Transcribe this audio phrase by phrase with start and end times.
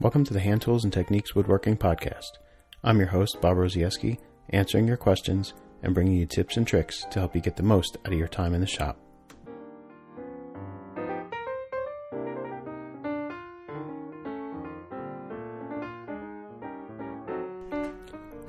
[0.00, 2.38] Welcome to the Hand Tools and Techniques Woodworking Podcast.
[2.82, 4.16] I'm your host, Bob Rozaieski,
[4.48, 5.52] answering your questions
[5.82, 8.26] and bringing you tips and tricks to help you get the most out of your
[8.26, 8.98] time in the shop.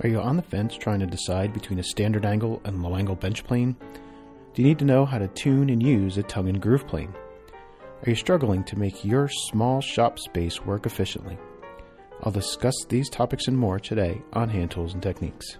[0.02, 3.16] Are you on the fence trying to decide between a standard angle and low angle
[3.16, 3.76] bench plane?
[4.54, 7.14] Do you need to know how to tune and use a tongue and groove plane?
[8.04, 11.38] Are you struggling to make your small shop space work efficiently?
[12.24, 15.60] I'll discuss these topics and more today on Hand Tools and Techniques.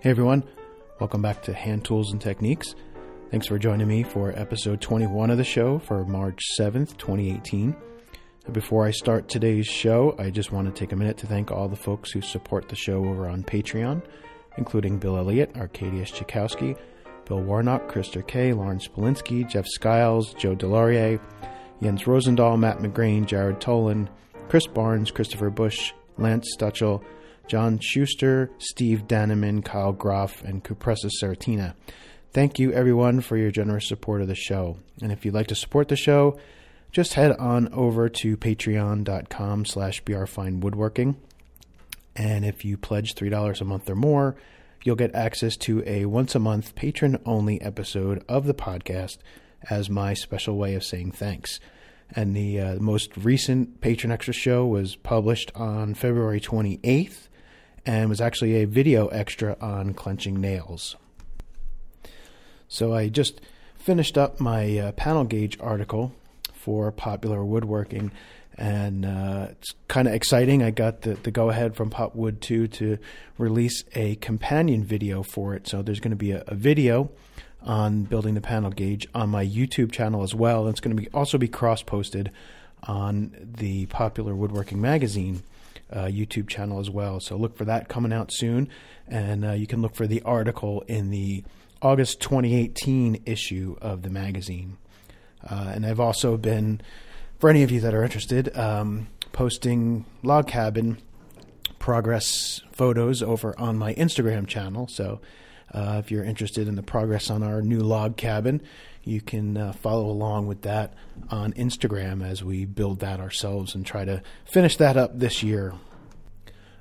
[0.00, 0.44] Hey everyone,
[1.00, 2.76] welcome back to Hand Tools and Techniques.
[3.32, 7.74] Thanks for joining me for episode 21 of the show for March 7th, 2018.
[8.52, 11.68] Before I start today's show, I just want to take a minute to thank all
[11.68, 14.04] the folks who support the show over on Patreon,
[14.56, 16.78] including Bill Elliott, Arcadius Chakowski,
[17.26, 21.20] Bill Warnock, Krister K., Lawrence Polinsky, Jeff Skiles, Joe Delaurier,
[21.82, 24.08] Jens Rosendahl, Matt McGrain, Jared Tolan,
[24.48, 27.04] Chris Barnes, Christopher Bush, Lance Stutchell,
[27.48, 31.74] John Schuster, Steve Daneman, Kyle Groff, and Cupressa Saratina.
[32.32, 34.78] Thank you, everyone, for your generous support of the show.
[35.00, 36.38] And if you'd like to support the show,
[36.92, 41.16] just head on over to patreon.com slash brfinewoodworking.
[42.14, 44.36] And if you pledge $3 a month or more,
[44.86, 49.18] you'll get access to a once a month patron only episode of the podcast
[49.68, 51.58] as my special way of saying thanks.
[52.14, 57.26] And the uh, most recent Patron Extra show was published on February 28th
[57.84, 60.94] and was actually a video extra on clenching nails.
[62.68, 63.40] So I just
[63.74, 66.12] finished up my uh, panel gauge article
[66.52, 68.12] for popular woodworking
[68.58, 70.62] and uh, it's kind of exciting.
[70.62, 72.98] I got the, the go ahead from Popwood 2 to
[73.38, 75.68] release a companion video for it.
[75.68, 77.10] So there's going to be a, a, video
[77.62, 80.68] on building the panel gauge on my YouTube channel as well.
[80.68, 82.30] It's going to be also be cross posted
[82.84, 85.42] on the Popular Woodworking Magazine
[85.92, 87.20] uh, YouTube channel as well.
[87.20, 88.68] So look for that coming out soon,
[89.06, 91.44] and uh, you can look for the article in the
[91.82, 94.78] August 2018 issue of the magazine.
[95.48, 96.80] Uh, and I've also been
[97.38, 100.98] for any of you that are interested, um, posting log cabin
[101.78, 104.88] progress photos over on my Instagram channel.
[104.88, 105.20] So
[105.72, 108.62] uh, if you're interested in the progress on our new log cabin,
[109.04, 110.94] you can uh, follow along with that
[111.30, 115.74] on Instagram as we build that ourselves and try to finish that up this year.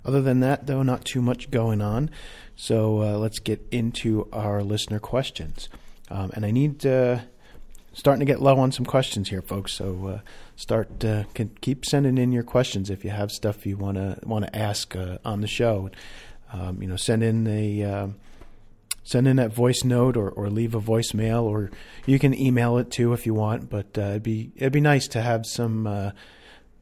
[0.04, 2.10] Other than that, though, not too much going on.
[2.56, 5.68] So uh, let's get into our listener questions.
[6.10, 7.26] Um, and I need to
[7.94, 9.74] starting to get low on some questions here, folks.
[9.74, 10.20] So uh,
[10.56, 11.24] start uh,
[11.62, 14.96] keep sending in your questions if you have stuff you want to want to ask
[14.96, 15.90] uh, on the show.
[16.54, 18.16] Um, you know, send in a um,
[19.04, 21.72] send in that voice note or, or leave a voicemail, or
[22.06, 23.70] you can email it too if you want.
[23.70, 26.12] But uh, it'd be it'd be nice to have some uh,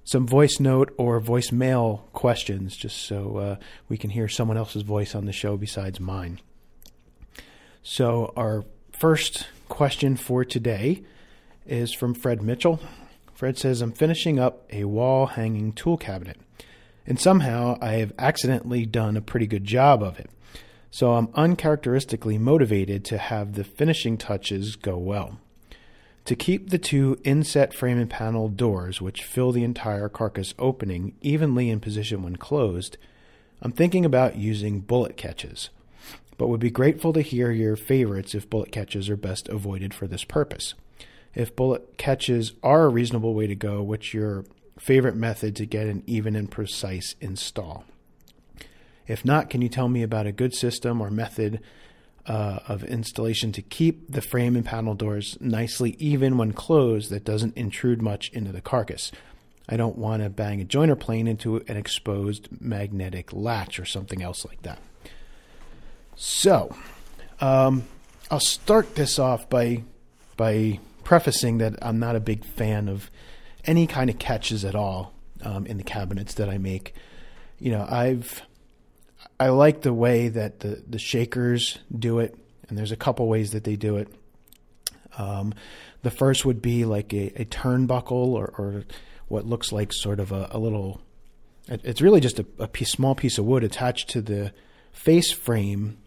[0.03, 3.55] some voice note or voicemail questions, just so uh,
[3.89, 6.39] we can hear someone else's voice on the show besides mine.
[7.81, 11.03] So our first question for today
[11.65, 12.79] is from Fred Mitchell.
[13.33, 16.37] Fred says, I'm finishing up a wall hanging tool cabinet,
[17.05, 20.29] and somehow I have accidentally done a pretty good job of it.
[20.91, 25.39] So I'm uncharacteristically motivated to have the finishing touches go well.
[26.25, 31.15] To keep the two inset frame and panel doors, which fill the entire carcass opening,
[31.21, 32.97] evenly in position when closed,
[33.61, 35.69] I'm thinking about using bullet catches
[36.37, 40.07] but would be grateful to hear your favorites if bullet catches are best avoided for
[40.07, 40.73] this purpose.
[41.35, 44.45] If bullet catches are a reasonable way to go, what's your
[44.79, 47.85] favorite method to get an even and precise install?
[49.07, 51.59] If not, can you tell me about a good system or method
[52.25, 57.25] uh, of installation to keep the frame and panel doors nicely even when closed that
[57.25, 59.11] doesn't intrude much into the carcass?
[59.67, 64.21] I don't want to bang a joiner plane into an exposed magnetic latch or something
[64.21, 64.79] else like that.
[66.15, 66.75] So,
[67.39, 67.83] um,
[68.29, 69.83] I'll start this off by
[70.35, 73.09] by prefacing that I'm not a big fan of
[73.65, 75.13] any kind of catches at all
[75.43, 76.93] um, in the cabinets that I make.
[77.59, 78.41] You know, I've
[79.39, 82.35] I like the way that the the shakers do it,
[82.67, 84.07] and there's a couple ways that they do it.
[85.17, 85.53] Um,
[86.01, 88.83] the first would be like a, a turnbuckle or, or
[89.27, 91.01] what looks like sort of a, a little.
[91.67, 94.51] It's really just a, a piece, small piece of wood attached to the
[94.91, 95.97] face frame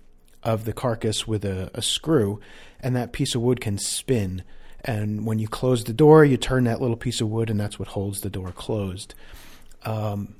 [0.42, 2.40] of the carcass with a, a screw,
[2.80, 4.44] and that piece of wood can spin.
[4.86, 7.78] And when you close the door, you turn that little piece of wood, and that's
[7.78, 9.14] what holds the door closed.
[9.82, 10.36] Um,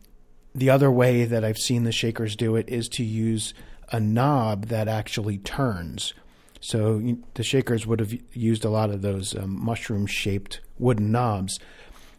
[0.54, 3.52] the other way that I've seen the shakers do it is to use
[3.90, 6.14] a knob that actually turns.
[6.60, 11.58] So the shakers would have used a lot of those um, mushroom shaped wooden knobs.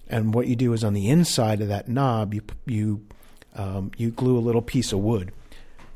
[0.08, 3.06] And what you do is on the inside of that knob, you you
[3.56, 5.32] um, you glue a little piece of wood,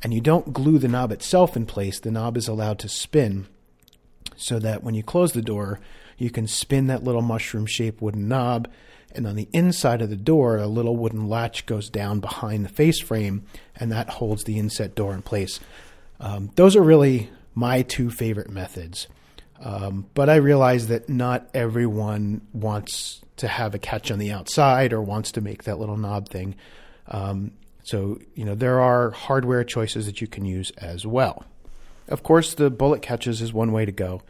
[0.02, 2.00] and you don't glue the knob itself in place.
[2.00, 3.48] The knob is allowed to spin,
[4.36, 5.80] so that when you close the door,
[6.22, 8.70] you can spin that little mushroom-shaped wooden knob,
[9.14, 12.70] and on the inside of the door, a little wooden latch goes down behind the
[12.70, 13.44] face frame,
[13.76, 15.60] and that holds the inset door in place.
[16.20, 19.08] Um, those are really my two favorite methods.
[19.64, 24.94] Um, but I realize that not everyone wants to have a catch on the outside
[24.94, 26.56] or wants to make that little knob thing.
[27.08, 27.52] Um,
[27.84, 31.46] so, you know, there are hardware choices that you can use as well.
[32.08, 34.22] Of course, the bullet catches is one way to go.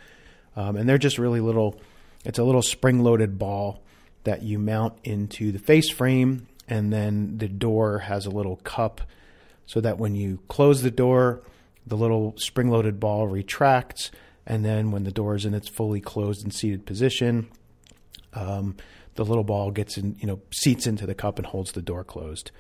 [0.56, 1.80] Um, and they're just really little,
[2.26, 3.82] it's a little spring loaded ball
[4.24, 6.48] that you mount into the face frame.
[6.68, 9.02] And then the door has a little cup
[9.66, 11.42] so that when you close the door,
[11.86, 14.12] the little spring loaded ball retracts
[14.46, 17.50] and then when the door is in its fully closed and seated position,
[18.34, 18.76] um,
[19.16, 22.04] the little ball gets in, you know, seats into the cup and holds the door
[22.04, 22.52] closed.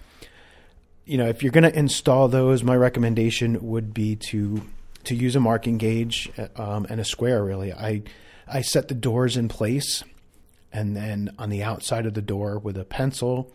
[1.06, 4.62] You know, if you're going to install those, my recommendation would be to
[5.06, 7.44] to use a marking gauge um, and a square.
[7.44, 8.03] Really, I
[8.48, 10.03] I set the doors in place,
[10.71, 13.51] and then on the outside of the door with a pencil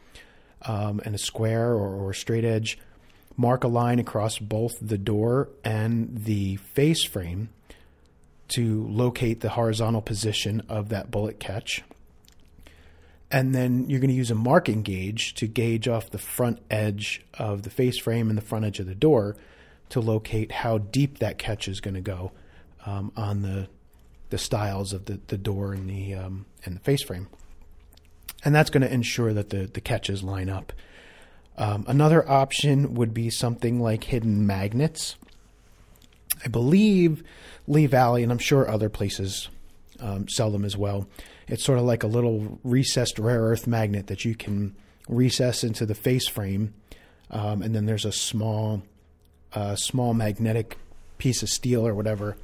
[0.62, 2.78] um, and a square or, or straight edge,
[3.36, 7.50] mark a line across both the door and the face frame
[8.48, 11.82] to locate the horizontal position of that bullet catch.
[13.30, 17.24] And then you're going to use a marking gauge to gauge off the front edge
[17.34, 19.36] of the face frame and the front edge of the door
[19.90, 22.32] to locate how deep that catch is going to go
[22.84, 23.68] um, on the
[24.28, 27.28] the stiles of the, the door and the um, and the face frame.
[28.44, 30.72] And that's going to ensure that the, the catches line up.
[31.58, 35.16] Um, another option would be something like hidden magnets.
[36.44, 37.24] I believe
[37.66, 39.48] Lee Valley, and I'm sure other places
[40.00, 41.08] um, sell them as well.
[41.48, 44.76] It's sort of like a little recessed rare earth magnet that you can
[45.08, 46.74] recess into the face frame,
[47.30, 48.82] um, and then there's a small,
[49.52, 50.76] uh, small magnetic
[51.18, 52.36] piece of steel or whatever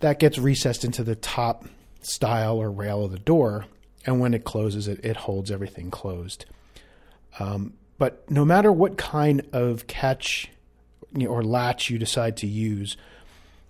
[0.00, 1.64] that gets recessed into the top
[2.02, 3.64] stile or rail of the door,
[4.04, 6.44] and when it closes, it it holds everything closed.
[7.38, 10.50] Um, but no matter what kind of catch
[11.26, 12.96] or latch you decide to use,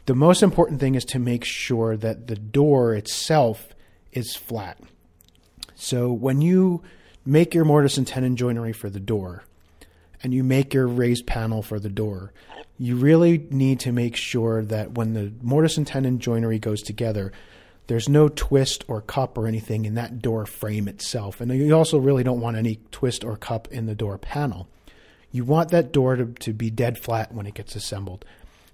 [0.06, 3.68] the most important thing is to make sure that the door itself
[4.12, 4.78] is flat.
[5.74, 6.82] So when you
[7.24, 9.44] make your mortise and tenon joinery for the door
[10.24, 12.32] and you make your raised panel for the door,
[12.78, 17.30] you really need to make sure that when the mortise and tenon joinery goes together,
[17.86, 21.40] there's no twist or cup or anything in that door frame itself.
[21.40, 24.66] And you also really don't want any twist or cup in the door panel.
[25.30, 28.24] You want that door to, to be dead flat when it gets assembled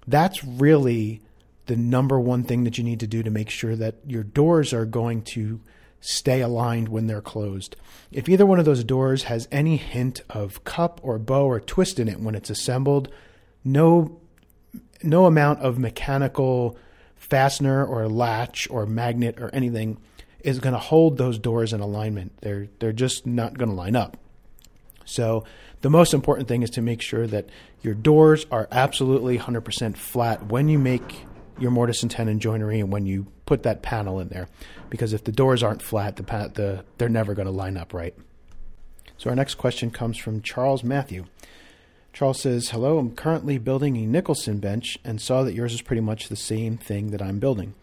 [0.07, 1.21] that's really
[1.67, 4.73] the number one thing that you need to do to make sure that your doors
[4.73, 5.59] are going to
[6.01, 7.75] stay aligned when they're closed.
[8.11, 11.99] If either one of those doors has any hint of cup or bow or twist
[11.99, 13.09] in it when it's assembled,
[13.63, 14.19] no
[15.03, 16.77] no amount of mechanical
[17.15, 19.97] fastener or latch or magnet or anything
[20.41, 22.33] is going to hold those doors in alignment.
[22.41, 24.17] They're they're just not going to line up.
[25.05, 25.43] So
[25.81, 27.49] the most important thing is to make sure that
[27.81, 31.25] your doors are absolutely 100% flat when you make
[31.59, 34.47] your mortise and tenon joinery and when you put that panel in there.
[34.89, 38.15] Because if the doors aren't flat, the, the they're never going to line up right.
[39.17, 41.25] So our next question comes from Charles Matthew.
[42.13, 45.99] Charles says, Hello, I'm currently building a Nicholson bench and saw that yours is pretty
[45.99, 47.73] much the same thing that I'm building.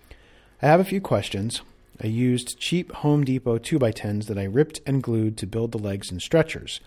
[0.62, 1.60] I have a few questions.
[2.02, 6.10] I used cheap Home Depot 2x10s that I ripped and glued to build the legs
[6.10, 6.80] and stretchers.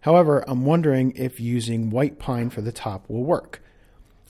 [0.00, 3.62] However, I'm wondering if using white pine for the top will work.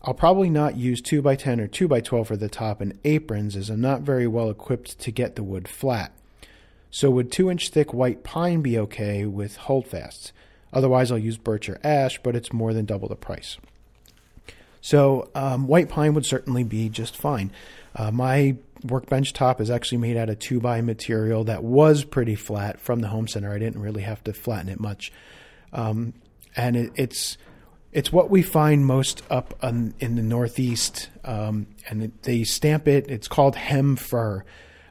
[0.02, 4.00] I'll probably not use 2x10 or 2x12 for the top and aprons as I'm not
[4.00, 6.12] very well equipped to get the wood flat.
[6.90, 10.32] So would 2 inch thick white pine be okay with holdfasts?
[10.72, 13.58] Otherwise, I'll use birch or ash, but it's more than double the price.
[14.80, 17.52] So um, white pine would certainly be just fine.
[17.94, 22.34] Uh, my workbench top is actually made out of 2 by material that was pretty
[22.34, 23.52] flat from the home center.
[23.52, 25.12] I didn't really have to flatten it much
[25.72, 26.14] um,
[26.56, 27.38] and it, it's
[27.92, 32.86] it's what we find most up on, in the Northeast, um, and it, they stamp
[32.86, 33.10] it.
[33.10, 34.44] It's called hem fir,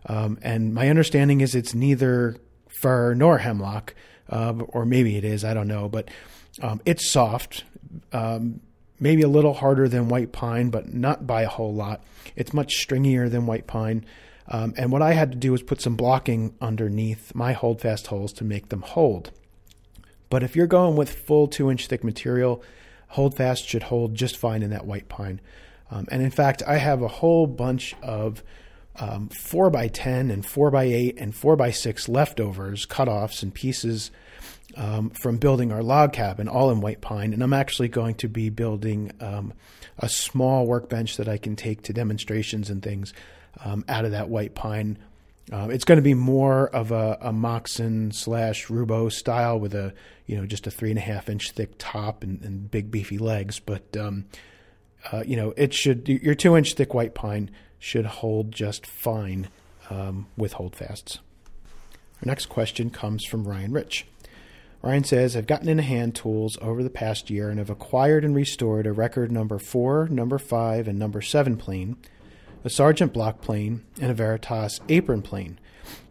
[0.06, 2.38] um, and my understanding is it's neither
[2.68, 3.96] fir nor hemlock,
[4.29, 5.44] uh, or maybe it is.
[5.46, 6.10] I don't know, but
[6.62, 7.63] um, it's soft,
[8.12, 8.60] um,
[9.00, 12.03] maybe a little harder than white pine, but not by a whole lot.
[12.36, 14.06] It's much stringier than white pine.
[14.48, 18.34] Um, and what I had to do was put some blocking underneath my holdfast holes
[18.34, 19.32] to make them hold.
[20.29, 22.63] But if you're going with full two inch thick material,
[23.10, 25.42] Holdfast should hold just fine in that white pine.
[25.92, 28.44] Um, and in fact, I have a whole bunch of
[28.98, 34.12] um, 4x10 and 4x8 and 4x6 leftovers, cutoffs, and pieces
[34.75, 37.34] um, from building our log cabin, all in white pine.
[37.34, 39.54] And I'm actually going to be building um,
[39.98, 43.13] a small workbench that I can take to demonstrations and things
[43.63, 44.98] um, out of that white pine.
[45.51, 49.94] Uh, it's going to be more of a, a Moxon slash Roubo style with a
[50.25, 53.18] you know just a three and a half inch thick top and, and big beefy
[53.18, 54.25] legs, but um,
[55.12, 59.50] uh, you know it should your two inch thick white pine should hold just fine
[59.89, 61.20] um, with holdfasts.
[62.22, 64.06] Our next question comes from Ryan Rich.
[64.82, 68.34] Ryan says, I've gotten into hand tools over the past year and have acquired and
[68.34, 71.98] restored a record number 4, number 5, and number 7 plane,
[72.63, 75.60] a Sargent block plane, and a Veritas apron plane.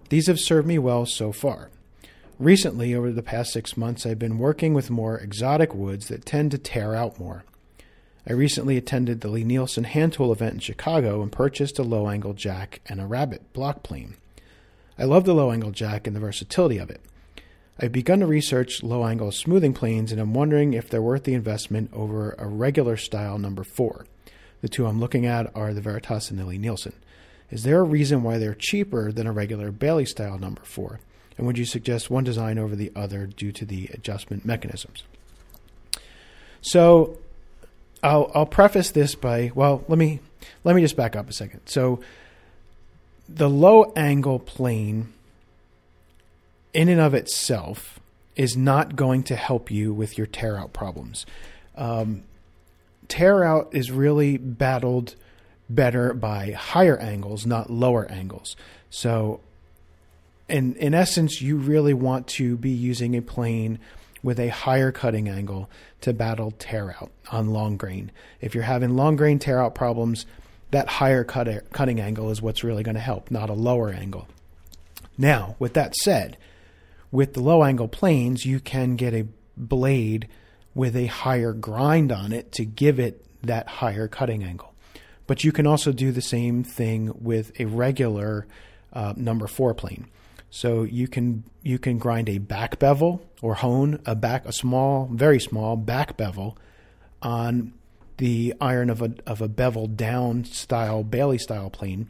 [0.08, 1.70] These have served me well so far.
[2.38, 6.52] Recently, over the past six months, I've been working with more exotic woods that tend
[6.52, 7.44] to tear out more.
[8.28, 12.34] I recently attended the Lie-Nielsen hand tool event in Chicago and purchased a low angle
[12.34, 14.16] jack and a rabbet block plane.
[14.98, 17.00] I love the low angle jack and the versatility of it.
[17.80, 21.34] I've begun to research low angle smoothing planes and I'm wondering if they're worth the
[21.34, 24.04] investment over a regular style number 4.
[24.60, 26.94] The two I'm looking at are the Veritas and the Lie-Nielsen.
[27.50, 31.00] Is there a reason why they're cheaper than a regular Bailey style number 4?
[31.36, 35.04] And would you suggest one design over the other due to the adjustment mechanisms?
[36.60, 37.18] So,
[38.02, 40.20] I'll I'll preface this by well, let me
[40.64, 41.60] let me just back up a second.
[41.66, 42.00] So
[43.28, 45.12] the low angle plane
[46.72, 48.00] in and of itself
[48.36, 51.26] is not going to help you with your tear out problems.
[51.76, 52.22] Um,
[53.08, 55.14] tear out is really battled
[55.68, 58.56] better by higher angles, not lower angles.
[58.90, 59.40] So,
[60.48, 63.78] in in essence, you really want to be using a plane
[64.22, 65.68] with a higher cutting angle
[66.00, 68.10] to battle tear out on long grain.
[68.40, 70.26] If you're having long grain tear out problems,
[70.70, 74.28] that higher cut, cutting angle is what's really going to help, not a lower angle.
[75.16, 76.36] Now, with that said,
[77.10, 80.28] with the low angle planes, you can get a blade
[80.78, 84.72] with a higher grind on it to give it that higher cutting angle.
[85.26, 88.46] But you can also do the same thing with a regular
[88.92, 90.06] uh, number four plane.
[90.50, 95.10] So you can you can grind a back bevel or hone a back a small,
[95.12, 96.56] very small back bevel
[97.20, 97.72] on
[98.18, 102.08] the iron of a of a bevel down style Bailey style plane,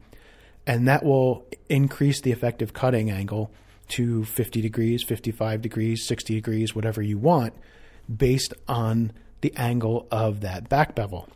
[0.66, 3.50] and that will increase the effective cutting angle
[3.88, 7.54] to 50 degrees, 55 degrees, 60 degrees, whatever you want,
[8.14, 11.28] based on the angle of that back bevel.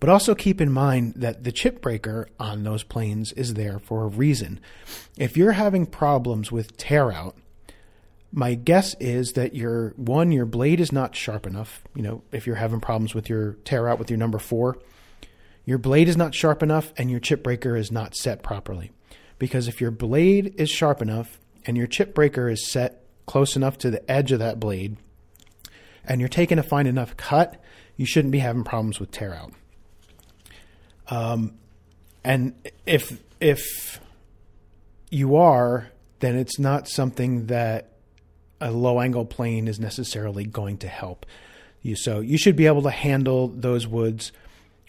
[0.00, 4.04] But also keep in mind that the chip breaker on those planes is there for
[4.04, 4.60] a reason.
[5.16, 7.36] If you're having problems with tear out,
[8.30, 11.82] my guess is that your one, your blade is not sharp enough.
[11.94, 14.78] You know, if you're having problems with your tear out with your number four,
[15.64, 18.92] your blade is not sharp enough and your chip breaker is not set properly.
[19.38, 23.78] Because if your blade is sharp enough and your chip breaker is set close enough
[23.78, 24.96] to the edge of that blade,
[26.08, 27.62] and you're taking a fine enough cut,
[27.96, 29.52] you shouldn't be having problems with tear out.
[31.08, 31.54] Um,
[32.24, 32.54] and
[32.86, 34.00] if if
[35.10, 37.92] you are, then it's not something that
[38.60, 41.24] a low angle plane is necessarily going to help
[41.82, 41.94] you.
[41.94, 44.32] So you should be able to handle those woods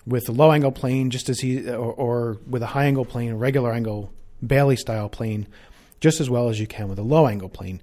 [0.08, 3.32] with a low angle plane, just as he, or, or with a high angle plane,
[3.32, 4.12] a regular angle
[4.46, 5.48] Bailey style plane,
[6.00, 7.82] just as well as you can with a low angle plane.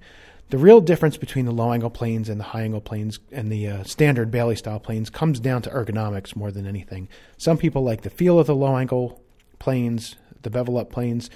[0.49, 3.67] The real difference between the low angle planes and the high angle planes and the
[3.67, 7.09] uh, standard Bailey style planes comes down to ergonomics more than anything.
[7.37, 9.21] Some people like the feel of the low angle
[9.59, 11.29] planes, the bevel up planes,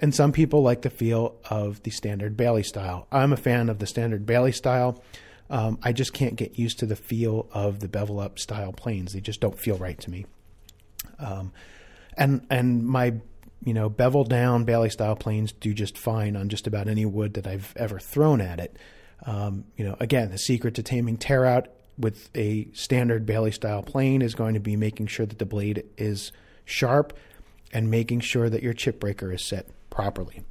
[0.00, 3.06] and some people like the feel of the standard Bailey style.
[3.12, 5.02] I'm a fan of the standard Bailey style.
[5.48, 9.12] Um, I just can't get used to the feel of the bevel up style planes.
[9.12, 10.26] They just don't feel right to me.
[11.20, 11.52] Um,
[12.16, 13.14] and and my
[13.66, 17.34] you know, bevel down Bailey style planes do just fine on just about any wood
[17.34, 18.76] that I've ever thrown at it.
[19.24, 21.68] Um, you know, again, the secret to taming tear out
[21.98, 25.84] with a standard Bailey style plane is going to be making sure that the blade
[25.98, 26.30] is
[26.64, 27.12] sharp
[27.72, 30.42] and making sure that your chip breaker is set properly.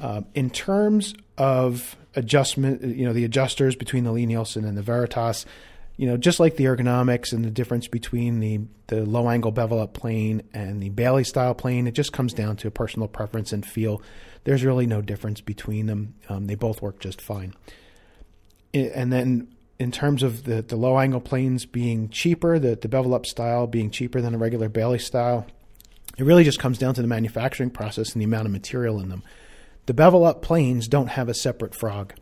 [0.00, 5.46] Uh, in terms of adjustment, you know, the adjusters between the Lie-Nielsen and the Veritas,
[6.00, 9.78] you know, just like the ergonomics and the difference between the, the low angle bevel
[9.78, 13.66] up plane and the Bailey style plane, it just comes down to personal preference and
[13.66, 14.00] feel.
[14.44, 16.14] There's really no difference between them.
[16.30, 17.52] Um, they both work just fine.
[18.72, 23.12] And then in terms of the, the low angle planes being cheaper, the, the bevel
[23.12, 25.46] up style being cheaper than a regular Bailey style,
[26.16, 29.10] it really just comes down to the manufacturing process and the amount of material in
[29.10, 29.22] them.
[29.84, 32.14] The bevel up planes don't have a separate frog.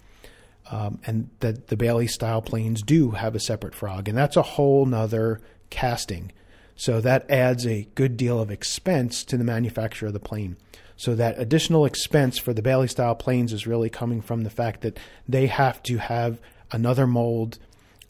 [0.70, 4.42] Um, and that the Bailey style planes do have a separate frog, and that's a
[4.42, 6.30] whole nother casting.
[6.76, 10.56] So that adds a good deal of expense to the manufacturer of the plane.
[10.96, 14.82] So that additional expense for the Bailey style planes is really coming from the fact
[14.82, 17.58] that they have to have another mold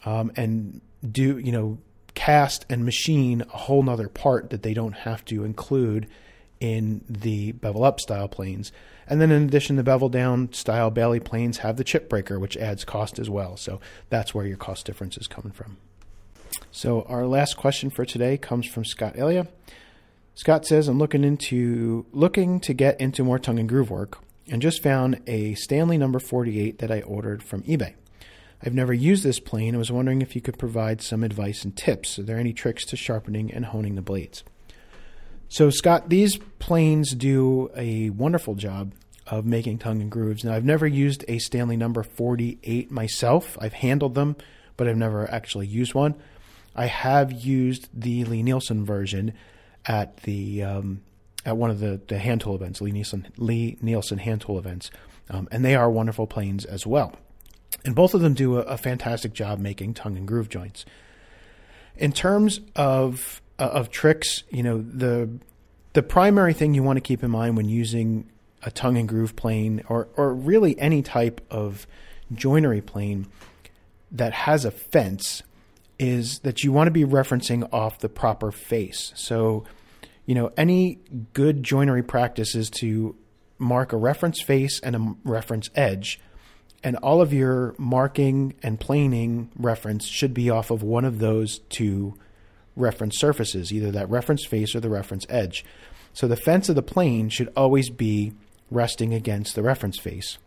[0.05, 1.77] um, and do you know
[2.13, 6.07] cast and machine a whole nother part that they don't have to include
[6.59, 8.71] in the bevel up style planes.
[9.09, 12.55] And then in addition, the bevel down style Bailey planes have the chip breaker, which
[12.55, 13.57] adds cost as well.
[13.57, 15.77] So that's where your cost difference is coming from.
[16.71, 19.47] So our last question for today comes from Scott Elia.
[20.35, 24.61] Scott says, I'm looking into looking to get into more tongue and groove work and
[24.61, 27.95] just found a Stanley number 48 that I ordered from eBay.
[28.61, 31.75] I've never used this plane and was wondering if you could provide some advice and
[31.75, 32.19] tips.
[32.19, 34.43] Are there any tricks to sharpening and honing the blades?
[35.49, 38.93] So, Scott, these planes do a wonderful job
[39.25, 40.43] of making tongue and grooves.
[40.43, 43.57] Now, I've never used a Stanley number 48 myself.
[43.59, 44.35] I've handled them,
[44.77, 46.15] but I've never actually used one.
[46.75, 49.33] I have used the Lie-Nielsen version
[49.85, 51.01] at the um,
[51.45, 54.91] at one of the, the hand tool events, Lie-Nielsen Lee Nielsen hand tool events,
[55.29, 57.15] um, and they are wonderful planes as well.
[57.85, 60.85] And both of them do a, a fantastic job making tongue and groove joints.
[61.97, 65.29] In terms of uh, of tricks, you know the
[65.93, 68.29] the primary thing you want to keep in mind when using
[68.63, 71.87] a tongue and groove plane or or really any type of
[72.33, 73.27] joinery plane
[74.11, 75.43] that has a fence
[75.97, 79.11] is that you want to be referencing off the proper face.
[79.15, 79.65] So,
[80.25, 80.99] you know, any
[81.33, 83.15] good joinery practice is to
[83.57, 86.19] mark a reference face and a reference edge
[86.83, 91.59] and all of your marking and planing reference should be off of one of those
[91.69, 92.15] two
[92.79, 95.65] reference surfaces, either that reference face or the reference edge.
[96.13, 98.33] So the fence of the plane should always be
[98.71, 100.37] resting against the reference face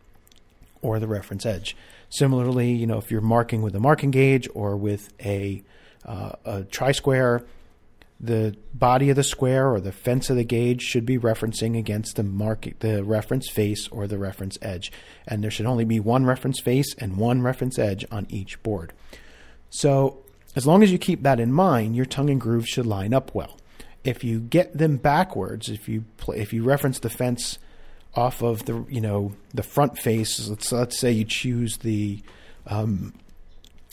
[0.80, 1.76] or the reference edge.
[2.08, 5.62] Similarly, you know, if you're marking with a marking gauge or with a,
[6.04, 7.44] uh, a try square,
[8.22, 12.14] the body of the square or the fence of the gauge should be referencing against
[12.14, 14.92] the mark the reference face or the reference edge
[15.26, 18.92] and there should only be one reference face and one reference edge on each board
[19.70, 20.22] so
[20.54, 23.34] as long as you keep that in mind your tongue and groove should line up
[23.34, 23.58] well
[24.04, 27.58] if you get them backwards if you play, if you reference the fence
[28.14, 32.20] off of the you know the front face let's let's say you choose the
[32.66, 33.12] um,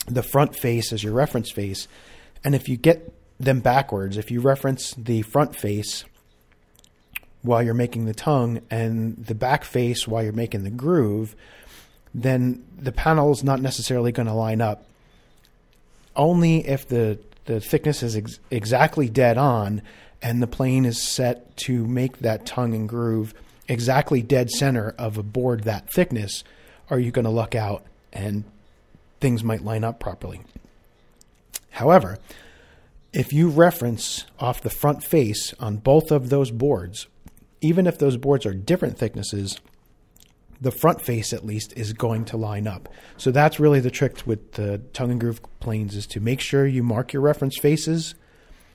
[0.06, 1.88] the front face as your reference face
[2.44, 4.16] and if you get them backwards.
[4.18, 6.04] If you reference the front face
[7.42, 11.34] while you're making the tongue and the back face while you're making the groove,
[12.14, 14.84] then the panel is not necessarily going to line up.
[16.20, 19.80] Only if the, the thickness is ex- exactly dead on
[20.20, 23.32] and the plane is set to make that tongue and groove
[23.68, 26.44] exactly dead center of a board that thickness
[26.90, 28.44] are you going to luck out and
[29.18, 30.42] things might line up properly.
[31.70, 32.18] However,
[33.14, 37.06] if you reference off the front face on both of those boards,
[37.62, 39.58] even if those boards are different thicknesses,
[40.60, 42.88] the front face at least is going to line up.
[43.16, 46.66] So that's really the trick with the tongue and groove planes is to make sure
[46.66, 48.14] you mark your reference faces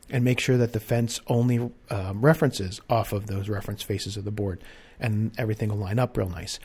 [0.09, 4.25] and make sure that the fence only um, references off of those reference faces of
[4.25, 4.61] the board
[4.99, 6.59] and everything will line up real nice.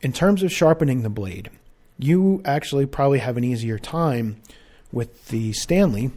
[0.00, 1.50] In terms of sharpening the blade,
[1.98, 4.40] you actually probably have an easier time
[4.92, 6.10] with the Stanley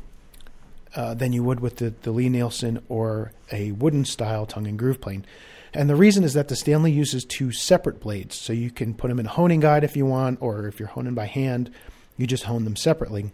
[0.96, 5.02] uh, than you would with the, the Lie-Nielsen or a wooden style tongue and groove
[5.02, 5.26] plane.
[5.74, 8.40] And the reason is that the Stanley uses two separate blades.
[8.40, 10.90] So you can put them in a honing guide if you want, or if you're
[10.90, 11.72] honing by hand,
[12.18, 13.32] you just hone them separately.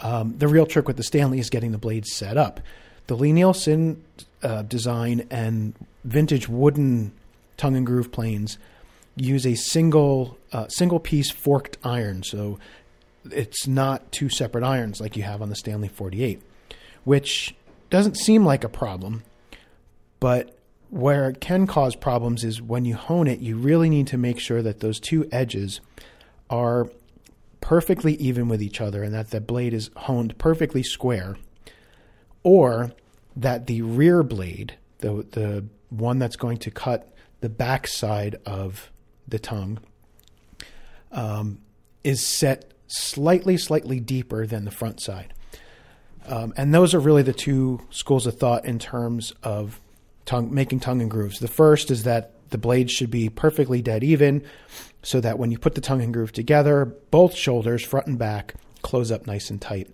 [0.00, 2.60] Um, the real trick with the Stanley is getting the blades set up.
[3.06, 4.02] The Lie-Nielsen
[4.42, 7.12] uh, design and vintage wooden
[7.56, 8.58] tongue and groove planes
[9.14, 12.22] use a single uh, single piece forked iron.
[12.22, 12.58] So
[13.30, 16.42] it's not two separate irons like you have on the Stanley 48,
[17.04, 17.54] which
[17.90, 19.22] doesn't seem like a problem,
[20.20, 20.55] but
[20.90, 24.38] where it can cause problems is when you hone it, you really need to make
[24.38, 25.80] sure that those two edges
[26.48, 26.88] are
[27.60, 31.36] perfectly even with each other and that the blade is honed perfectly square,
[32.42, 32.92] or
[33.34, 38.90] that the rear blade, the, the one that's going to cut the back side of
[39.26, 39.78] the tongue,
[41.10, 41.58] um,
[42.04, 45.34] is set slightly, slightly deeper than the front side.
[46.26, 49.80] Um, and those are really the two schools of thought in terms of
[50.26, 51.38] tongue, making tongue and grooves.
[51.38, 54.44] The first is that the blades should be perfectly dead even
[55.02, 58.54] so that when you put the tongue and groove together, both shoulders, front and back,
[58.82, 59.88] close up nice and tight.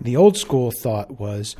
[0.00, 1.56] The old school thought was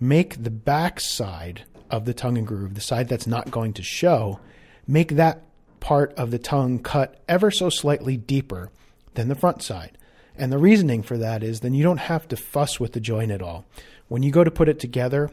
[0.00, 3.82] make the back side of the tongue and groove, the side that's not going to
[3.82, 4.40] show,
[4.86, 5.42] make that
[5.80, 8.70] part of the tongue cut ever so slightly deeper
[9.14, 9.96] than the front side
[10.36, 13.30] And the reasoning for that is then you don't have to fuss with the joint
[13.30, 13.64] at all.
[14.08, 15.30] When you go to put it together,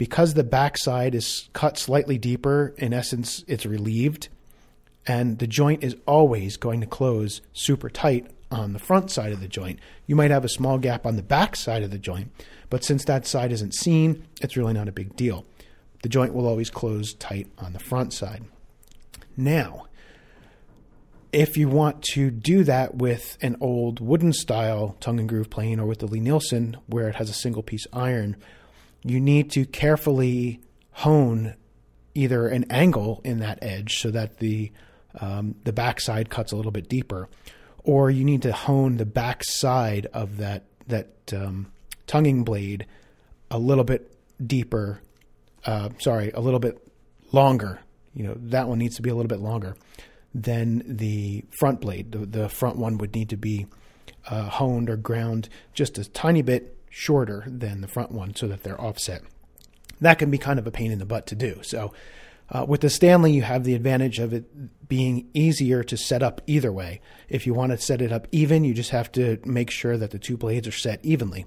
[0.00, 4.30] because the backside is cut slightly deeper, in essence, it's relieved,
[5.06, 9.42] and the joint is always going to close super tight on the front side of
[9.42, 9.78] the joint.
[10.06, 12.32] You might have a small gap on the back side of the joint,
[12.70, 15.44] but since that side isn't seen, it's really not a big deal.
[16.02, 18.44] The joint will always close tight on the front side.
[19.36, 19.86] Now,
[21.30, 25.78] if you want to do that with an old wooden style tongue and groove plane
[25.78, 28.36] or with the Lie-Nielsen, where it has a single piece iron,
[29.02, 30.60] you need to carefully
[30.92, 31.54] hone
[32.14, 34.72] either an angle in that edge so that the
[35.20, 37.28] um, the backside cuts a little bit deeper,
[37.82, 41.72] or you need to hone the backside of that that um,
[42.06, 42.86] tonguing blade
[43.50, 45.00] a little bit deeper.
[45.64, 46.78] Uh, sorry, a little bit
[47.32, 47.80] longer.
[48.14, 49.76] You know that one needs to be a little bit longer
[50.34, 52.12] than the front blade.
[52.12, 53.66] The, the front one would need to be
[54.28, 58.62] uh, honed or ground just a tiny bit shorter than the front one so that
[58.62, 59.22] they're offset.
[60.00, 61.60] That can be kind of a pain in the butt to do.
[61.62, 61.92] So,
[62.52, 66.40] uh, with the Stanley, you have the advantage of it being easier to set up
[66.48, 67.00] either way.
[67.28, 70.10] If you want to set it up even, you just have to make sure that
[70.10, 71.46] the two blades are set evenly.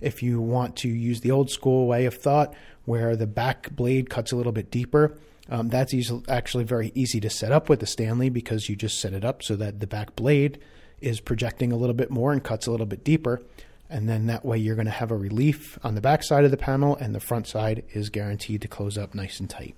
[0.00, 2.54] If you want to use the old school way of thought,
[2.84, 7.18] where the back blade cuts a little bit deeper, um, that's easy, actually very easy
[7.20, 9.86] to set up with the Stanley because you just set it up so that the
[9.86, 10.60] back blade
[11.00, 13.42] is projecting a little bit more and cuts a little bit deeper.
[13.90, 16.50] And then that way you're going to have a relief on the back side of
[16.50, 19.76] the panel, and the front side is guaranteed to close up nice and tight.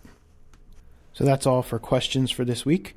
[1.12, 2.94] So that's all for questions for this week.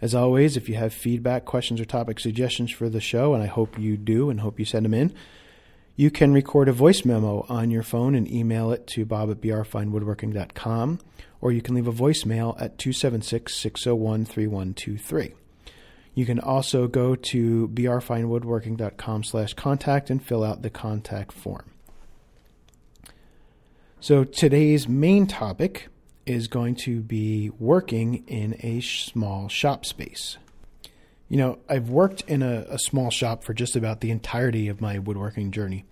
[0.00, 3.46] As always, if you have feedback, questions, or topic suggestions for the show, and I
[3.46, 5.12] hope you do and hope you send them in,
[5.96, 9.40] you can record a voice memo on your phone and email it to bob at
[9.40, 11.00] brfinewoodworking.com,
[11.40, 15.34] or you can leave a voicemail at 276 601 3123.
[16.16, 21.70] You can also go to brfinewoodworking.com slash contact and fill out the contact form.
[24.00, 25.88] So today's main topic
[26.24, 30.38] is going to be working in a small shop space.
[31.28, 34.80] You know, I've worked in a, a small shop for just about the entirety of
[34.80, 35.84] my woodworking journey.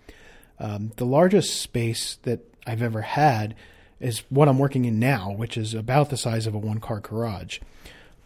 [0.59, 3.53] Um, the largest space that I've ever had
[3.99, 6.99] is what I'm working in now, which is about the size of a one car
[6.99, 7.59] garage.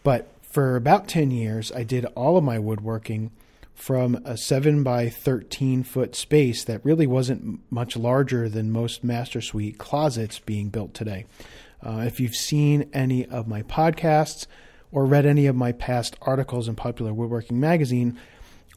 [0.04, 3.32] But for about 10 years, I did all of my woodworking
[3.74, 9.40] from a 7 by 13 foot space that really wasn't much larger than most Master
[9.40, 11.26] Suite closets being built today.
[11.82, 14.48] Uh, if you've seen any of my podcasts
[14.92, 18.20] or read any of my past articles in Popular Woodworking Magazine,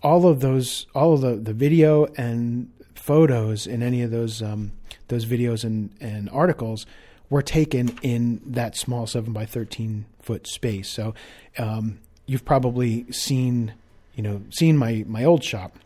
[0.04, 4.70] all of those, all of the, the video and photos in any of those um,
[5.08, 6.86] those videos and, and articles
[7.28, 10.88] were taken in that small seven by thirteen foot space.
[10.88, 11.14] So
[11.58, 13.74] um, you've probably seen
[14.14, 15.76] you know seen my my old shop.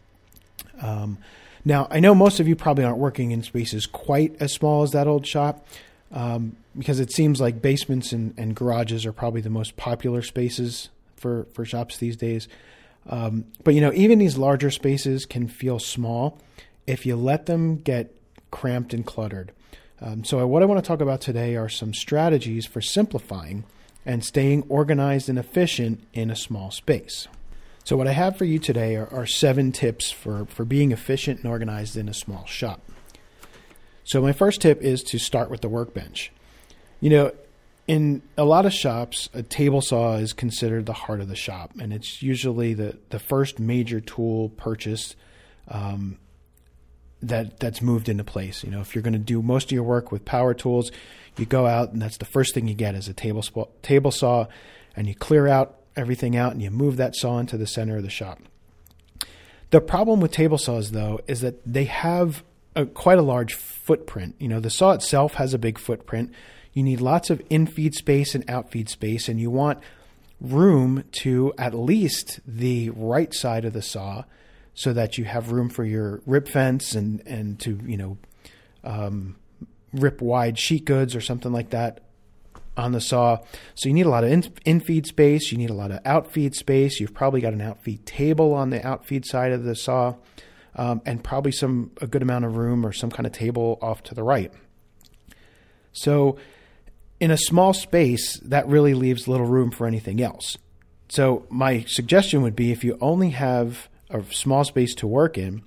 [0.80, 1.18] Um,
[1.64, 4.92] now I know most of you probably aren't working in spaces quite as small as
[4.92, 5.66] that old shop
[6.12, 10.88] um, because it seems like basements and, and, garages are probably the most popular spaces
[11.16, 12.48] for, for shops these days.
[13.08, 16.38] Um, but you know, even these larger spaces can feel small
[16.86, 18.14] if you let them get
[18.50, 19.52] cramped and cluttered.
[20.00, 23.64] Um, so, what I want to talk about today are some strategies for simplifying
[24.06, 27.28] and staying organized and efficient in a small space.
[27.84, 31.40] So, what I have for you today are, are seven tips for, for being efficient
[31.40, 32.80] and organized in a small shop.
[34.06, 36.30] So my first tip is to start with the workbench.
[37.00, 37.32] You know,
[37.88, 41.72] in a lot of shops, a table saw is considered the heart of the shop,
[41.80, 45.16] and it's usually the, the first major tool purchased
[45.66, 46.18] um,
[47.20, 48.62] that that's moved into place.
[48.62, 50.92] You know, if you're going to do most of your work with power tools,
[51.38, 53.42] you go out and that's the first thing you get is a table
[53.82, 54.46] table saw,
[54.94, 58.02] and you clear out everything out and you move that saw into the center of
[58.02, 58.40] the shop.
[59.70, 62.44] The problem with table saws, though, is that they have
[62.76, 64.36] a, quite a large footprint.
[64.38, 66.32] You know, the saw itself has a big footprint.
[66.72, 69.80] You need lots of infeed space and outfeed space, and you want
[70.40, 74.24] room to at least the right side of the saw
[74.74, 78.18] so that you have room for your rip fence and, and to, you know,
[78.84, 79.36] um,
[80.00, 82.00] rip wide sheet goods or something like that
[82.76, 83.38] on the saw.
[83.74, 84.30] So you need a lot of
[84.64, 85.50] in-feed space.
[85.50, 87.00] You need a lot of out feed space.
[87.00, 90.14] You've probably got an out feed table on the out feed side of the saw
[90.74, 94.02] um, and probably some a good amount of room or some kind of table off
[94.04, 94.52] to the right.
[95.92, 96.36] So,
[97.18, 100.58] in a small space, that really leaves little room for anything else.
[101.08, 105.62] So, my suggestion would be if you only have a small space to work in,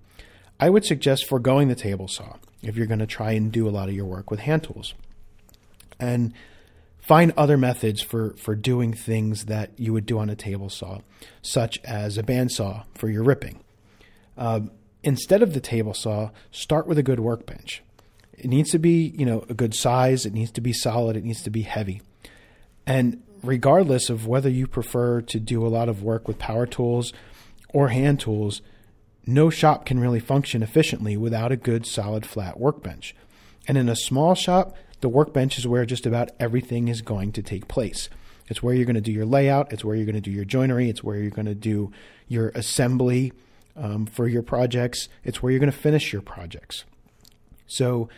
[0.60, 3.72] I would suggest foregoing the table saw if you're going to try and do a
[3.72, 4.94] lot of your work with hand tools.
[6.00, 6.34] And
[7.00, 11.00] find other methods for, for doing things that you would do on a table saw,
[11.42, 13.60] such as a bandsaw for your ripping.
[14.38, 14.72] Um,
[15.04, 17.82] instead of the table saw, start with a good workbench.
[18.38, 20.26] It needs to be, you know, a good size.
[20.26, 21.18] It needs to be solid.
[21.18, 22.02] It needs to be heavy.
[22.86, 27.12] And regardless of whether you prefer to do a lot of work with power tools
[27.74, 28.62] or hand tools,
[29.26, 33.16] no shop can really function efficiently without a good, solid, flat workbench.
[33.68, 37.42] And in a small shop, the workbench is where just about everything is going to
[37.42, 38.10] take place.
[38.48, 40.46] It's where you're going to do your layout, it's where you're going to do your
[40.46, 41.92] joinery, it's where you're going to do
[42.28, 43.32] your assembly
[43.78, 46.84] um, for your projects, it's where you're going to finish your projects.
[47.68, 48.10] So,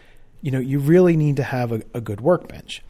[0.41, 2.81] you know, you really need to have a, a good workbench.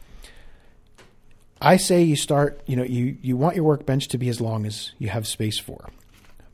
[1.60, 4.64] I say you start, you know, you, you want your workbench to be as long
[4.64, 5.88] as you have space for.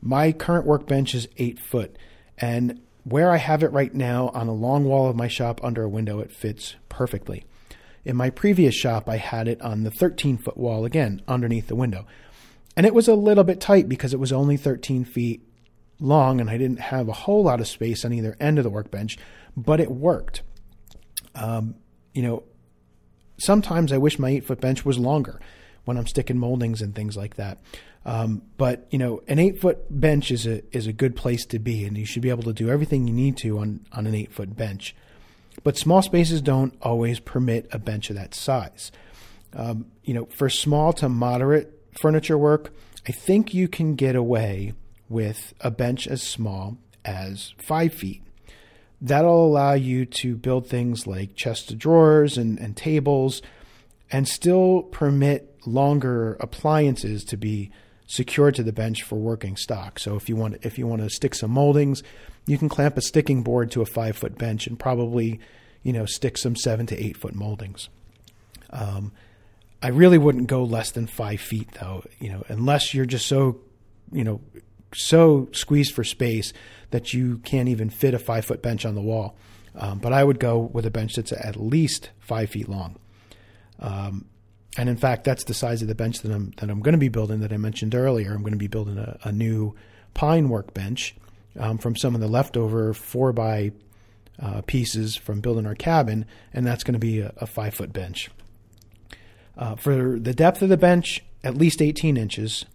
[0.01, 1.97] My current workbench is eight foot,
[2.37, 5.83] and where I have it right now on a long wall of my shop under
[5.83, 7.45] a window, it fits perfectly.
[8.05, 11.75] In my previous shop, I had it on the 13 foot wall again underneath the
[11.75, 12.05] window.
[12.77, 15.45] And it was a little bit tight because it was only 13 feet
[15.99, 18.69] long and I didn't have a whole lot of space on either end of the
[18.69, 19.17] workbench,
[19.57, 20.43] but it worked.
[21.35, 21.75] Um,
[22.13, 22.43] you know,
[23.37, 25.41] sometimes I wish my eight foot bench was longer
[25.85, 27.59] when I'm sticking moldings and things like that.
[28.05, 31.59] Um, but you know, an eight foot bench is a is a good place to
[31.59, 34.15] be, and you should be able to do everything you need to on on an
[34.15, 34.95] eight foot bench.
[35.63, 38.91] But small spaces don't always permit a bench of that size.
[39.53, 42.71] Um, you know, for small to moderate furniture work,
[43.07, 44.73] I think you can get away
[45.09, 48.23] with a bench as small as five feet.
[49.01, 53.41] That'll allow you to build things like chests of drawers and, and tables
[54.11, 57.71] and still permit longer appliances to be
[58.07, 59.99] secured to the bench for working stock.
[59.99, 62.03] So if you want if you want to stick some moldings,
[62.47, 65.39] you can clamp a sticking board to a five foot bench and probably
[65.83, 67.89] you know stick some seven to eight foot moldings.
[68.71, 69.11] Um,
[69.81, 73.59] I really wouldn't go less than five feet though, you know, unless you're just so
[74.11, 74.41] you know
[74.93, 76.51] so squeezed for space
[76.89, 79.37] that you can't even fit a five foot bench on the wall.
[79.75, 82.97] Um, but I would go with a bench that's at least five feet long.
[83.79, 84.25] Um,
[84.77, 86.99] and in fact, that's the size of the bench that I'm that I'm going to
[86.99, 88.33] be building that I mentioned earlier.
[88.33, 89.75] I'm going to be building a, a new
[90.13, 91.15] pine workbench
[91.59, 93.71] um, from some of the leftover four by
[94.41, 97.91] uh, pieces from building our cabin, and that's going to be a, a five foot
[97.91, 98.29] bench.
[99.57, 102.65] Uh, for the depth of the bench, at least 18 inches.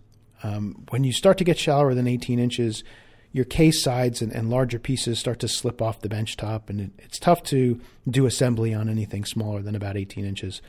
[0.42, 2.84] Um, when you start to get shallower than 18 inches,
[3.32, 6.80] your case sides and, and, larger pieces start to slip off the bench top, and
[6.80, 10.60] it, it's tough to do assembly on anything smaller than about 18 inches.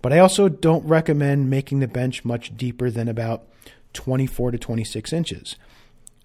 [0.00, 3.44] But I also don't recommend making the bench much deeper than about
[3.94, 5.56] 24 to 26 inches.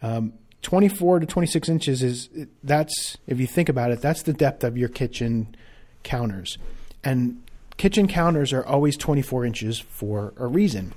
[0.02, 2.30] Um, 24 to 26 inches is
[2.64, 5.56] that's if you think about it, that's the depth of your kitchen
[6.04, 6.58] counters,
[7.04, 7.42] and
[7.78, 10.94] kitchen counters are always 24 inches for a reason.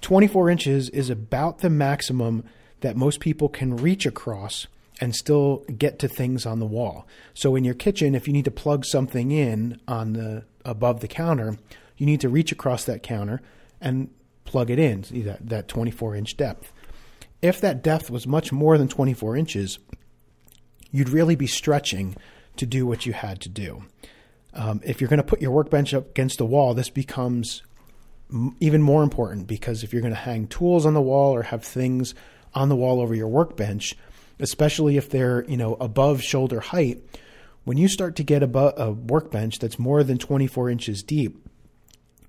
[0.00, 2.44] 24 inches is about the maximum
[2.80, 4.66] that most people can reach across
[5.00, 7.06] and still get to things on the wall.
[7.34, 11.08] So in your kitchen, if you need to plug something in on the above the
[11.08, 11.56] counter,
[11.96, 13.40] you need to reach across that counter
[13.80, 14.10] and
[14.44, 16.72] plug it in, that, that 24 inch depth.
[17.42, 19.78] If that depth was much more than 24 inches,
[20.90, 22.16] you'd really be stretching
[22.56, 23.84] to do what you had to do.
[24.52, 27.62] Um, if you're going to put your workbench up against the wall, this becomes
[28.30, 31.44] m- even more important because if you're going to hang tools on the wall or
[31.44, 32.14] have things
[32.54, 33.96] on the wall over your workbench,
[34.40, 37.00] especially if they're you know above shoulder height,
[37.64, 41.46] when you start to get a, a workbench that's more than 24 inches deep,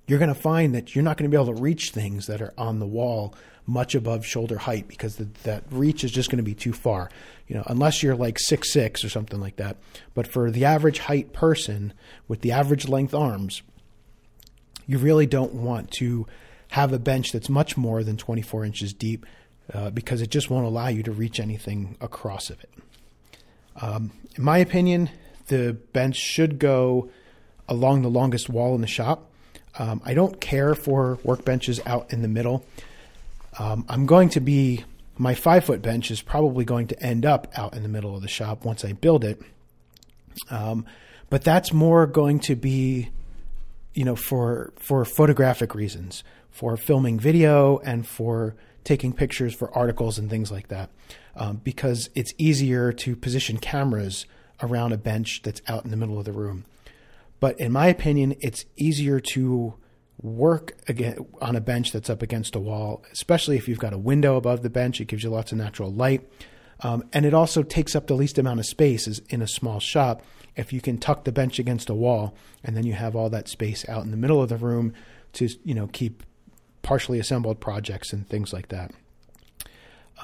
[0.08, 2.42] you're going to find that you're not going to be able to reach things that
[2.42, 3.34] are on the wall
[3.66, 7.10] much above shoulder height because the, that reach is just going to be too far.
[7.48, 9.78] You know, unless you're like six six or something like that.
[10.14, 11.94] But for the average height person
[12.28, 13.62] with the average length arms,
[14.88, 16.28] you really don't want to
[16.70, 19.26] have a bench that's much more than 24 inches deep
[19.74, 22.70] uh, because it just won't allow you to reach anything across of it.
[23.82, 25.10] Um, in my opinion,
[25.48, 27.10] the bench should go
[27.68, 29.30] along the longest wall in the shop.
[29.78, 32.66] Um, I don't care for workbenches out in the middle.
[33.58, 34.86] Um, I'm going to be,
[35.18, 38.22] my five foot bench is probably going to end up out in the middle of
[38.22, 39.42] the shop once I build it.
[40.50, 40.86] Um,
[41.30, 43.10] but that's more going to be,
[43.94, 50.18] you know, for, for photographic reasons, for filming video and for taking pictures for articles
[50.18, 50.90] and things like that,
[51.36, 54.26] um, because it's easier to position cameras
[54.62, 56.66] around a bench that's out in the middle of the room.
[57.40, 59.74] But in my opinion, it's easier to
[60.22, 63.98] work again on a bench that's up against a wall, especially if you've got a
[63.98, 65.02] window above the bench.
[65.02, 66.30] It gives you lots of natural light.
[66.82, 69.80] Um, and it also takes up the least amount of space is in a small
[69.80, 70.24] shop
[70.56, 73.48] if you can tuck the bench against a wall and then you have all that
[73.48, 74.94] space out in the middle of the room
[75.34, 76.24] to you know keep
[76.82, 78.92] partially assembled projects and things like that.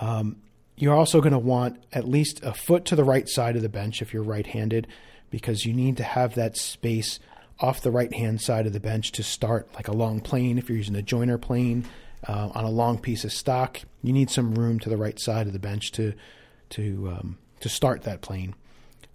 [0.02, 0.38] Um,
[0.76, 3.70] you're also going to want at least a foot to the right side of the
[3.70, 4.88] bench if you're right handed,
[5.30, 7.20] because you need to have that space
[7.60, 10.58] off the right hand side of the bench to start like a long plane.
[10.58, 11.86] If you're using a joiner plane
[12.28, 15.48] uh, on a long piece of stock, you need some room to the right side
[15.48, 16.14] of the bench to
[16.70, 18.54] to um, to start that plane.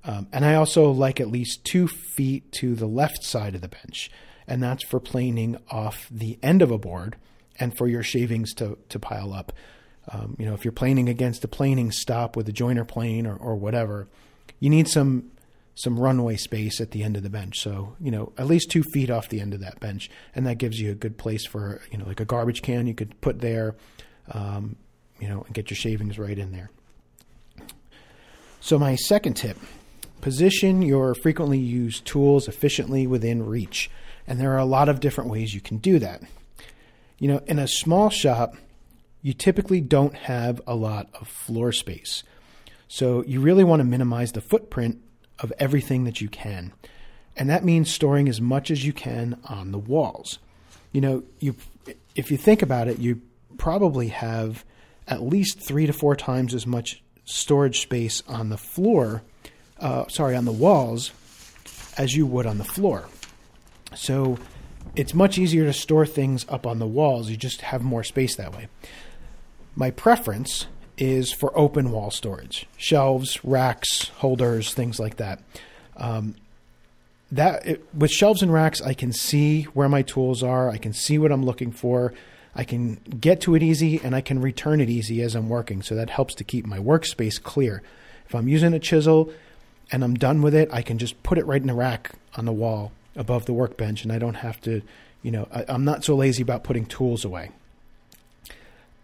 [0.05, 3.69] Um, and I also like at least two feet to the left side of the
[3.69, 4.11] bench,
[4.47, 7.17] and that's for planing off the end of a board
[7.61, 9.53] and for your shavings to to pile up.
[10.09, 13.37] Um, you know, if you're planing against a planing stop with a jointer plane or,
[13.37, 14.09] or whatever,
[14.59, 15.31] you need some
[15.75, 17.61] some runway space at the end of the bench.
[17.61, 20.11] So, you know, at least two feet off the end of that bench.
[20.35, 22.95] And that gives you a good place for, you know, like a garbage can you
[22.95, 23.75] could put there,
[24.33, 24.77] um,
[25.19, 26.71] you know, and get your shavings right in there.
[28.61, 29.57] So, my second tip
[30.23, 33.91] position your frequently used tools efficiently within reach.
[34.27, 36.23] And there are a lot of different ways you can do that.
[37.19, 38.57] You know, in a small shop,
[39.21, 42.23] you typically don't have a lot of floor space.
[42.89, 45.01] So you really want to minimize the footprint
[45.39, 46.73] of everything that you can.
[47.37, 50.39] And that means storing as much as you can on the walls.
[50.93, 51.57] You know, you
[52.15, 53.23] if you think about it, you
[53.57, 54.65] probably have
[55.09, 59.23] at least three to four times as much storage space on the floor,
[59.83, 61.13] uh, sorry, on the walls,
[61.99, 63.09] as you would on the floor.
[63.95, 64.39] So
[64.97, 67.29] it's much easier to store things up on the walls.
[67.29, 68.69] You just have more space that way.
[69.75, 70.67] My preference
[70.99, 75.43] is for open wall storage shelves, racks, holders, things like that.
[75.97, 76.37] Um,
[77.33, 80.69] that it, with shelves and racks, I can see where my tools are.
[80.69, 82.13] I can see what I'm looking for.
[82.55, 85.81] I can get to it easy and I can return it easy as I'm working.
[85.81, 87.83] So that helps to keep my workspace clear.
[88.27, 89.33] If I'm using a chisel
[89.93, 92.47] and I'm done with it, I can just put it right in the rack on
[92.47, 94.81] the wall above the workbench and I don't have to,
[95.23, 97.51] you know, I, I'm not so lazy about putting tools away.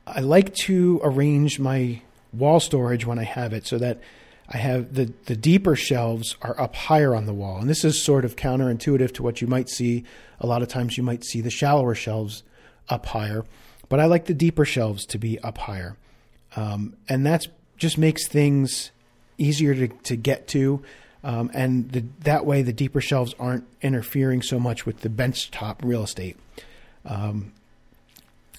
[0.06, 2.00] I like to arrange my
[2.32, 4.00] wall storage when I have it so that
[4.48, 7.58] I have the, the deeper shelves are up higher on the wall.
[7.58, 10.04] And this is sort of counterintuitive to what you might see.
[10.40, 12.42] A lot of times you might see the shallower shelves
[12.88, 13.44] up higher,
[13.90, 15.96] but I like the deeper shelves to be up higher.
[16.56, 17.46] Um, and that
[17.76, 18.90] just makes things
[19.38, 20.82] easier to, to get to.
[21.24, 25.50] Um, and the, that way, the deeper shelves aren't interfering so much with the bench
[25.50, 26.36] top real estate.
[27.04, 27.52] Um,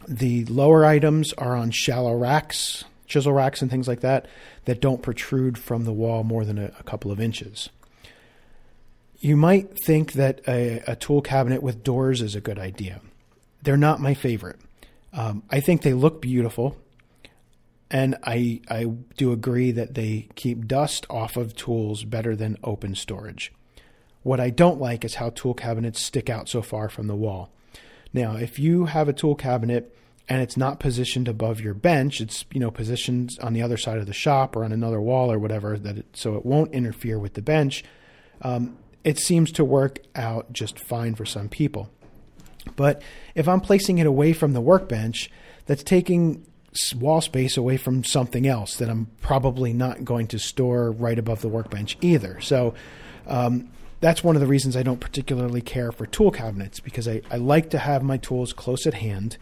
[0.07, 4.25] the lower items are on shallow racks, chisel racks, and things like that
[4.65, 7.69] that don't protrude from the wall more than a, a couple of inches.
[9.19, 13.01] You might think that a, a, tool cabinet with doors is a good idea.
[13.61, 14.57] They're not my favorite.
[15.11, 16.77] Um, I think they look beautiful,
[17.91, 18.85] and I I
[19.17, 23.51] do agree that they keep dust off of tools better than open storage.
[24.21, 27.51] What I don't like is how tool cabinets stick out so far from the wall.
[28.13, 29.95] Now, if you have a tool cabinet
[30.27, 33.97] and it's not positioned above your bench, it's you know positioned on the other side
[33.97, 37.17] of the shop or on another wall or whatever that it, so it won't interfere
[37.17, 37.83] with the bench.
[38.41, 41.89] Um, it seems to work out just fine for some people.
[42.75, 43.01] But
[43.35, 45.31] if I'm placing it away from the workbench,
[45.65, 46.45] that's taking
[46.95, 51.41] wall space away from something else that I'm probably not going to store right above
[51.41, 52.39] the workbench either.
[52.41, 52.73] So
[53.27, 53.69] um,
[54.01, 57.37] that's one of the reasons I don't particularly care for tool cabinets because I, I
[57.37, 59.37] like to have my tools close at hand,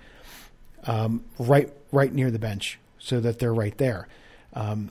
[0.86, 4.08] um, right right near the bench, so that they're right there.
[4.54, 4.90] Um,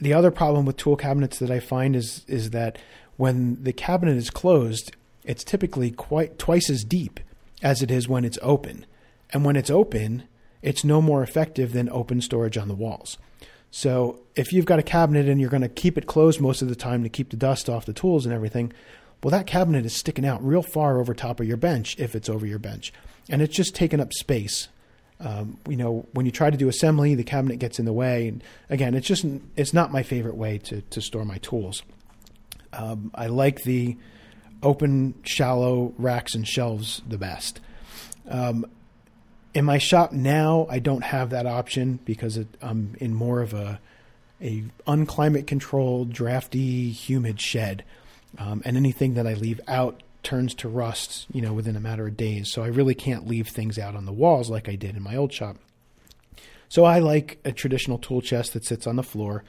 [0.00, 2.78] the other problem with tool cabinets that I find is is that
[3.16, 4.92] when the cabinet is closed,
[5.24, 7.20] it's typically quite twice as deep
[7.62, 8.86] as it is when it's open,
[9.30, 10.24] and when it's open,
[10.62, 13.18] it's no more effective than open storage on the walls.
[13.70, 16.68] So if you've got a cabinet and you're going to keep it closed most of
[16.68, 18.72] the time to keep the dust off the tools and everything,
[19.22, 22.28] well, that cabinet is sticking out real far over top of your bench if it's
[22.28, 22.92] over your bench,
[23.28, 24.68] and it's just taking up space.
[25.20, 28.28] Um, you know, when you try to do assembly, the cabinet gets in the way.
[28.28, 31.82] And again, it's just it's not my favorite way to to store my tools.
[32.72, 33.96] Um, I like the
[34.62, 37.60] open, shallow racks and shelves the best.
[38.28, 38.66] Um,
[39.58, 43.54] in my shop now, I don't have that option because it, I'm in more of
[43.54, 43.80] a
[44.40, 47.82] a unclimate controlled, drafty, humid shed,
[48.38, 52.06] um, and anything that I leave out turns to rust, you know, within a matter
[52.06, 52.52] of days.
[52.52, 55.16] So I really can't leave things out on the walls like I did in my
[55.16, 55.56] old shop.
[56.68, 59.42] So I like a traditional tool chest that sits on the floor.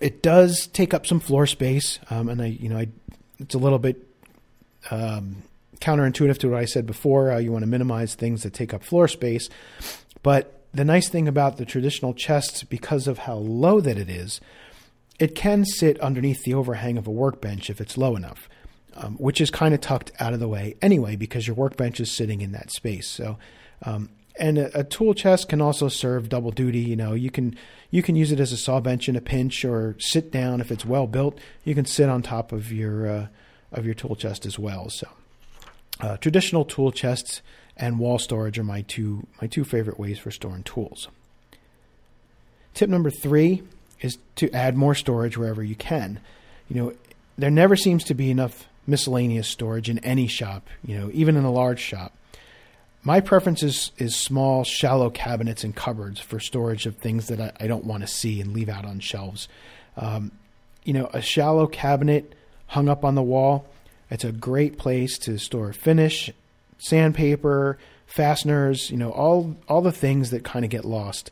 [0.00, 2.88] It does take up some floor space, um, and I, you know, I,
[3.38, 4.04] it's a little bit
[4.90, 5.44] um,
[5.78, 7.30] counterintuitive to what I said before.
[7.30, 9.48] Uh, you want to minimize things that take up floor space.
[10.22, 14.40] But the nice thing about the traditional chests, because of how low that it is,
[15.18, 18.48] it can sit underneath the overhang of a workbench if it's low enough,
[18.96, 22.10] um, which is kind of tucked out of the way anyway because your workbench is
[22.10, 23.08] sitting in that space.
[23.08, 23.38] So
[23.82, 26.80] um, and a, a, tool chest can also serve double duty.
[26.80, 27.56] You know, you can
[27.90, 30.70] you can use it as a saw bench in a pinch, or sit down if
[30.70, 31.38] it's well built.
[31.64, 33.26] You can sit on top of your uh,
[33.72, 34.88] of your tool chest as well.
[34.90, 35.08] So,
[36.00, 37.42] uh, traditional tool chests
[37.76, 41.08] and wall storage are my two my two favorite ways for storing tools.
[42.74, 43.62] Tip number three
[44.00, 46.20] is to add more storage wherever you can.
[46.68, 46.92] You know,
[47.36, 50.68] there never seems to be enough miscellaneous storage in any shop.
[50.84, 52.14] You know, even in a large shop.
[53.04, 57.52] My preference is, is small, shallow cabinets and cupboards for storage of things that I,
[57.60, 59.48] I don't want to see and leave out on shelves.
[59.96, 60.32] Um,
[60.84, 62.34] you know, a shallow cabinet
[62.66, 63.66] hung up on the wall,
[64.10, 66.30] it's a great place to store finish,
[66.78, 71.30] sandpaper, fasteners, you know, all all the things that kind of get lost.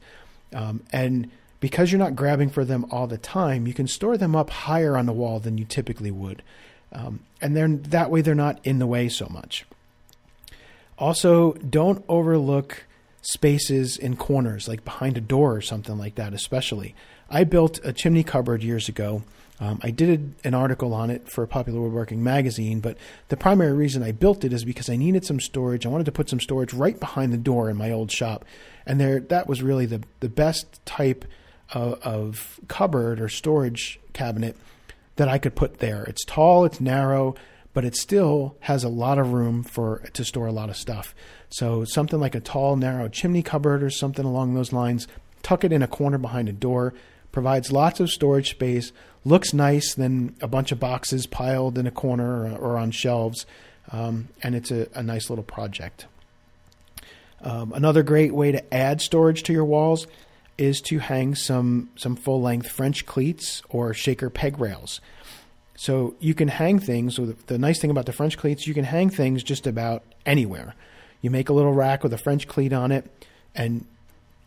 [0.53, 4.37] Um, and because you're not grabbing for them all the time, you can store them
[4.37, 6.43] up higher on the wall than you typically would.
[6.93, 9.64] Um, and then that way they're not in the way so much.
[10.99, 12.85] Also, don't overlook
[13.22, 16.95] spaces in corners, like behind a door or something like that, especially.
[17.29, 19.22] I built a chimney cupboard years ago.
[19.59, 22.99] Um, I did an article on it for a Popular Woodworking magazine, but
[23.29, 25.87] the primary reason I built it is because I needed some storage.
[25.87, 28.45] I wanted to put some storage right behind the door in my old shop,
[28.85, 31.25] and there that was really the the best type
[31.73, 34.57] of, of cupboard or storage cabinet
[35.17, 36.05] that I could put there.
[36.05, 37.35] It's tall, it's narrow,
[37.73, 41.15] but it still has a lot of room for to store a lot of stuff.
[41.49, 45.09] So something like a tall, narrow chimney cupboard or something along those lines,
[45.43, 46.93] tuck it in a corner behind a door,
[47.37, 51.91] provides lots of storage space, looks nice than a bunch of boxes piled in a
[51.91, 53.45] corner or, or on shelves,
[53.93, 56.07] um, and it's a, a, nice little project.
[57.43, 60.07] Um, another great way to add storage to your walls
[60.57, 65.03] is to hang some some full length French cleats or shaker peg rails.
[65.76, 67.16] So you can hang things.
[67.49, 70.74] The nice thing about the French cleats, you can hang things just about anywhere.
[71.20, 73.05] You make a little rack with a French cleat on it,
[73.55, 73.84] and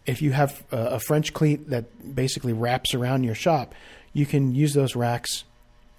[0.05, 3.75] if you have a French cleat that basically wraps around your shop,
[4.13, 5.43] you can use those racks,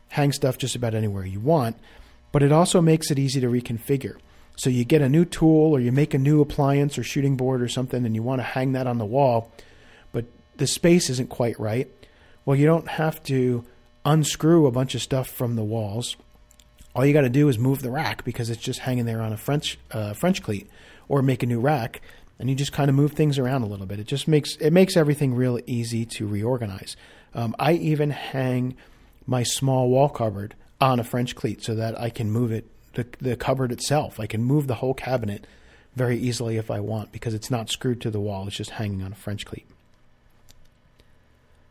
[0.08, 1.76] hang stuff just about anywhere you want.
[2.32, 4.16] But it also makes it easy to reconfigure.
[4.56, 7.62] So you get a new tool or you make a new appliance or shooting board
[7.62, 9.50] or something and you want to hang that on the wall,
[10.12, 10.26] but
[10.56, 11.88] the space isn't quite right.
[12.44, 13.64] Well, you don't have to
[14.04, 16.16] unscrew a bunch of stuff from the walls.
[16.94, 19.32] All you got to do is move the rack because it's just hanging there on
[19.32, 20.68] a French uh, French cleat,
[21.08, 22.00] or make a new rack,
[22.40, 24.00] and you just kind of move things around a little bit.
[24.00, 26.96] It just makes it makes everything real easy to reorganize.
[27.34, 28.76] Um, I even hang
[29.26, 32.64] my small wall cupboard on a French cleat so that I can move it
[32.94, 34.18] the, the cupboard itself.
[34.18, 35.46] I can move the whole cabinet
[35.94, 38.46] very easily if I want because it's not screwed to the wall.
[38.46, 39.66] It's just hanging on a French cleat.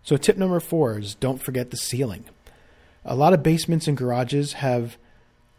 [0.03, 2.26] So, tip number four is don't forget the ceiling.
[3.03, 4.97] A lot of basements and garages have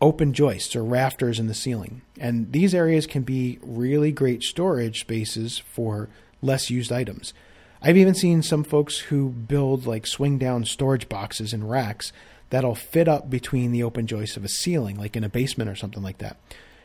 [0.01, 5.01] open joists or rafters in the ceiling, and these areas can be really great storage
[5.01, 6.09] spaces for
[6.43, 7.35] less used items.
[7.83, 12.13] I've even seen some folks who build like swing down storage boxes and racks
[12.51, 15.77] that'll fit up between the open joists of a ceiling, like in a basement or
[15.77, 16.37] something like that.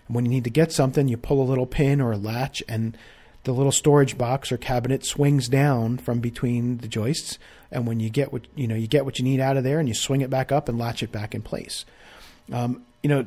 [0.07, 2.63] And when you need to get something, you pull a little pin or a latch,
[2.70, 2.97] and
[3.43, 7.38] the little storage box or cabinet swings down from between the joists
[7.72, 9.80] and when you get what you know you get what you need out of there
[9.80, 11.86] and you swing it back up and latch it back in place
[12.51, 13.26] um, you know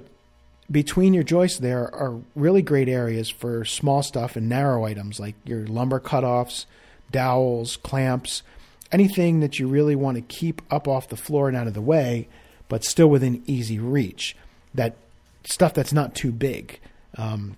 [0.71, 5.35] between your joists there are really great areas for small stuff and narrow items like
[5.45, 6.67] your lumber cutoffs
[7.13, 8.43] dowels clamps
[8.91, 11.81] anything that you really want to keep up off the floor and out of the
[11.81, 12.29] way
[12.69, 14.37] but still within easy reach.
[14.75, 14.97] That
[15.45, 16.79] stuff that's not too big.
[17.17, 17.57] Um,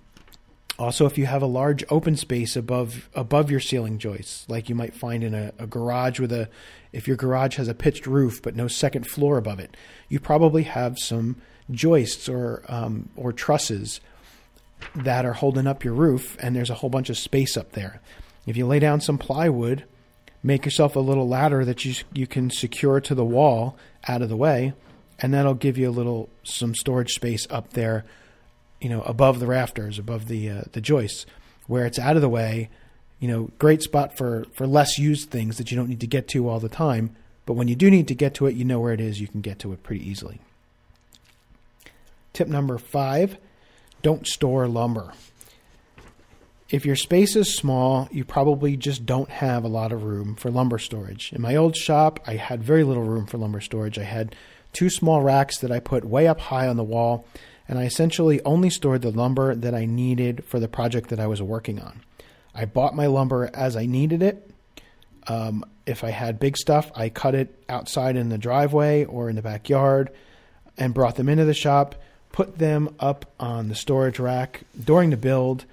[0.79, 4.73] also, if you have a large open space above above your ceiling joists, like you
[4.73, 6.49] might find in a, a, garage with a,
[6.91, 9.77] if your garage has a pitched roof but no second floor above it,
[10.09, 11.35] you probably have some
[11.69, 14.01] joists or um, or trusses
[14.95, 18.01] that are holding up your roof, and there's a whole bunch of space up there.
[18.45, 19.83] If you lay down some plywood,
[20.41, 24.29] make yourself a little ladder that you you can secure to the wall out of
[24.29, 24.73] the way,
[25.19, 28.05] and that'll give you a little some storage space up there
[28.81, 31.25] you know, above the rafters, above the uh, the joists,
[31.67, 32.69] where it's out of the way.
[33.19, 36.27] You know, great spot for for less used things that you don't need to get
[36.29, 37.15] to all the time.
[37.45, 39.21] But when you do need to get to it, you know where it is.
[39.21, 40.41] You can get to it pretty easily.
[42.33, 43.37] Tip number five:
[44.01, 45.13] don't store lumber.
[46.69, 50.49] If your space is small, you probably just don't have a lot of room for
[50.49, 51.33] lumber storage.
[51.33, 53.99] In my old shop, I had very little room for lumber storage.
[53.99, 54.35] I had
[54.71, 57.25] two small racks that I put way up high on the wall
[57.67, 61.27] and I essentially only stored the lumber that I needed for the project that I
[61.27, 62.01] was working on.
[62.53, 64.51] I bought my lumber as I needed it.
[65.27, 69.37] Um, if I had big stuff, I cut it outside in the driveway or in
[69.37, 70.09] the backyard
[70.77, 71.95] and brought them into the shop,
[72.31, 75.65] put them up on the storage rack during the build,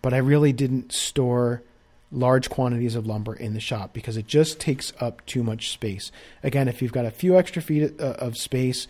[0.00, 1.62] but I really didn't store
[2.10, 6.12] large quantities of lumber in the shop because it just takes up too much space.
[6.42, 8.86] Again, if you've got a few extra feet uh, of space,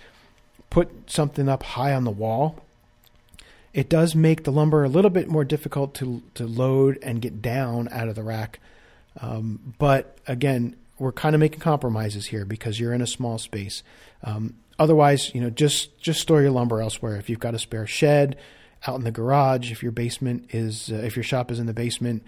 [0.71, 2.65] put something up high on the wall.
[3.73, 7.41] It does make the lumber a little bit more difficult to to load and get
[7.41, 8.59] down out of the rack.
[9.21, 13.83] Um, but again, we're kind of making compromises here because you're in a small space.
[14.25, 17.17] Um, otherwise, you know, just just store your lumber elsewhere.
[17.17, 18.37] If you've got a spare shed
[18.87, 21.75] out in the garage, if your basement is uh, if your shop is in the
[21.75, 22.23] basement,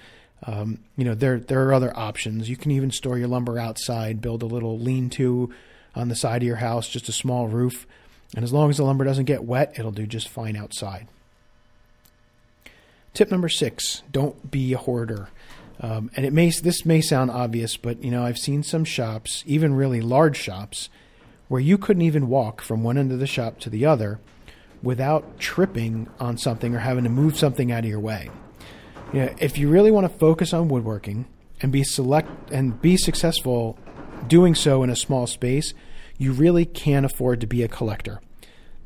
[0.46, 2.48] um, you know, there there are other options.
[2.48, 5.52] You can even store your lumber outside, build a little lean-to
[5.94, 7.86] on the side of your house, just a small roof,
[8.34, 11.06] and as long as the lumber doesn't get wet, it'll do just fine outside.
[13.14, 15.28] Tip number six: Don't be a hoarder.
[15.80, 19.42] Um, and it may this may sound obvious, but you know I've seen some shops,
[19.46, 20.88] even really large shops,
[21.48, 24.18] where you couldn't even walk from one end of the shop to the other
[24.82, 28.30] without tripping on something or having to move something out of your way
[29.14, 31.26] you know, if you really want to focus on woodworking
[31.60, 33.78] and be select and be successful
[34.26, 35.72] doing so in a small space,
[36.18, 38.20] you really can't afford to be a collector.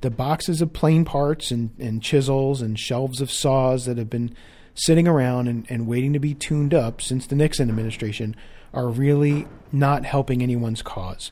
[0.03, 4.35] The boxes of plane parts and, and chisels and shelves of saws that have been
[4.75, 8.37] sitting around and, and waiting to be tuned up since the Nixon administration
[8.75, 11.31] are really not helping anyone's cause.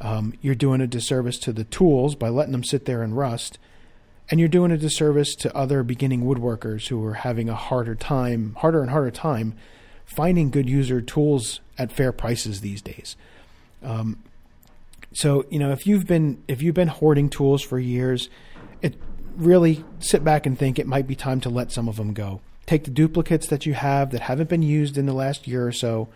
[0.00, 3.58] Um, you're doing a disservice to the tools by letting them sit there and rust,
[4.30, 8.54] and you're doing a disservice to other beginning woodworkers who are having a harder time,
[8.58, 9.54] harder and harder time
[10.08, 13.14] finding good user tools at fair prices these days.
[13.82, 14.22] Um,
[15.12, 18.28] so you know if you've been if you've been hoarding tools for years,
[18.82, 18.96] it
[19.36, 22.40] really sit back and think it might be time to let some of them go.
[22.66, 25.72] Take the duplicates that you have that haven't been used in the last year or
[25.72, 26.08] so,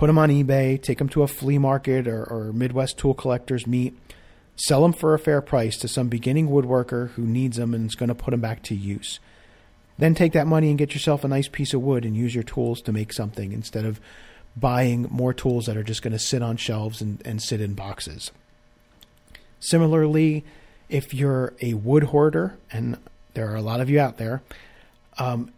[0.00, 3.66] put them on eBay, take them to a flea market or, or Midwest tool collectors
[3.66, 3.94] meet
[4.60, 7.94] Sell them for a fair price to some beginning woodworker who needs them and is
[7.94, 9.18] going to put them back to use.
[9.96, 12.44] Then take that money and get yourself a nice piece of wood and use your
[12.44, 13.98] tools to make something instead of
[14.54, 17.72] buying more tools that are just going to sit on shelves and, and sit in
[17.72, 18.32] boxes.
[19.60, 20.44] Similarly,
[20.90, 22.98] if you're a wood hoarder, and
[23.32, 24.42] there are a lot of you out there,
[25.16, 25.52] um,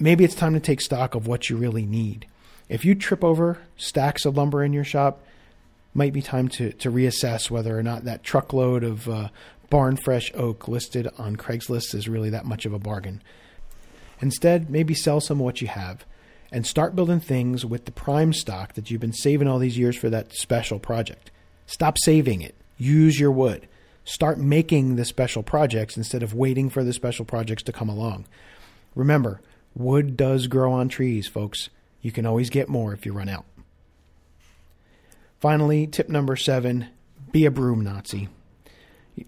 [0.00, 2.26] maybe it's time to take stock of what you really need.
[2.68, 5.22] If you trip over stacks of lumber in your shop,
[5.94, 9.28] might be time to, to reassess whether or not that truckload of uh,
[9.70, 13.22] barn fresh oak listed on Craigslist is really that much of a bargain.
[14.20, 16.04] Instead, maybe sell some of what you have
[16.50, 19.96] and start building things with the prime stock that you've been saving all these years
[19.96, 21.30] for that special project.
[21.66, 22.54] Stop saving it.
[22.78, 23.68] Use your wood.
[24.04, 28.24] Start making the special projects instead of waiting for the special projects to come along.
[28.94, 29.40] Remember,
[29.74, 31.68] wood does grow on trees, folks.
[32.00, 33.44] You can always get more if you run out.
[35.40, 36.88] Finally, tip number seven
[37.30, 38.28] be a broom Nazi.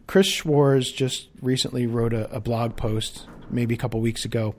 [0.06, 4.54] Chris Schwarz just recently wrote a, a blog post, maybe a couple weeks ago,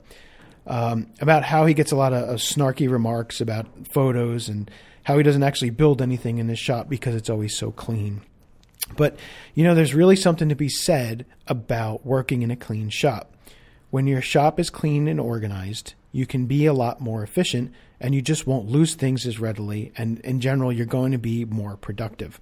[0.66, 4.70] um, about how he gets a lot of, of, snarky remarks about photos and
[5.04, 8.20] how he doesn't actually build anything in his shop because it's always so clean.
[8.96, 9.18] But,
[9.54, 13.34] you know, there's really something to be said about working in a clean shop.
[13.90, 17.72] When your shop is clean and organized, you can be a lot more efficient
[18.02, 19.92] and you just won't lose things as readily.
[19.96, 22.40] And in general, you're going to be more productive.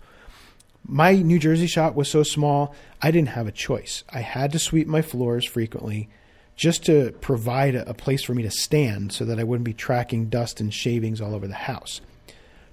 [0.86, 4.02] My New Jersey shop was so small, I didn't have a choice.
[4.08, 6.08] I had to sweep my floors frequently
[6.56, 10.30] just to provide a, place for me to stand so that I wouldn't be tracking
[10.30, 12.00] dust and shavings all over the house.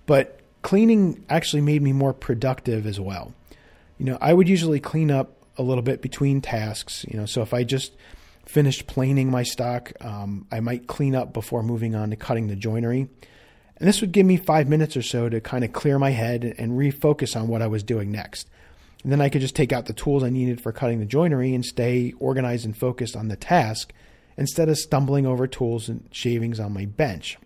[0.06, 3.34] But cleaning actually made me more productive as well.
[3.98, 7.42] You know, I would usually clean up a little bit between tasks, you know, so
[7.42, 7.94] if I just
[8.48, 9.92] finished planing my stock.
[10.02, 13.10] Um, I might clean up before moving on to cutting the joinery.
[13.80, 16.56] And this would give me five minutes or so to kind of clear my head
[16.58, 18.50] and refocus on what I was doing next.
[19.04, 21.54] And then I could just take out the tools I needed for cutting the joinery
[21.54, 23.94] and stay organized and focused on the task
[24.38, 27.38] instead of stumbling over tools and shavings on my bench.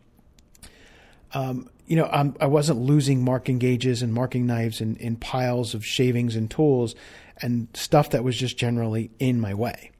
[1.34, 5.18] Um, you know, I'm, I was not losing marking gauges and marking knives in, in
[5.18, 6.96] piles of shavings and tools
[7.42, 9.92] and stuff that was just generally in my way.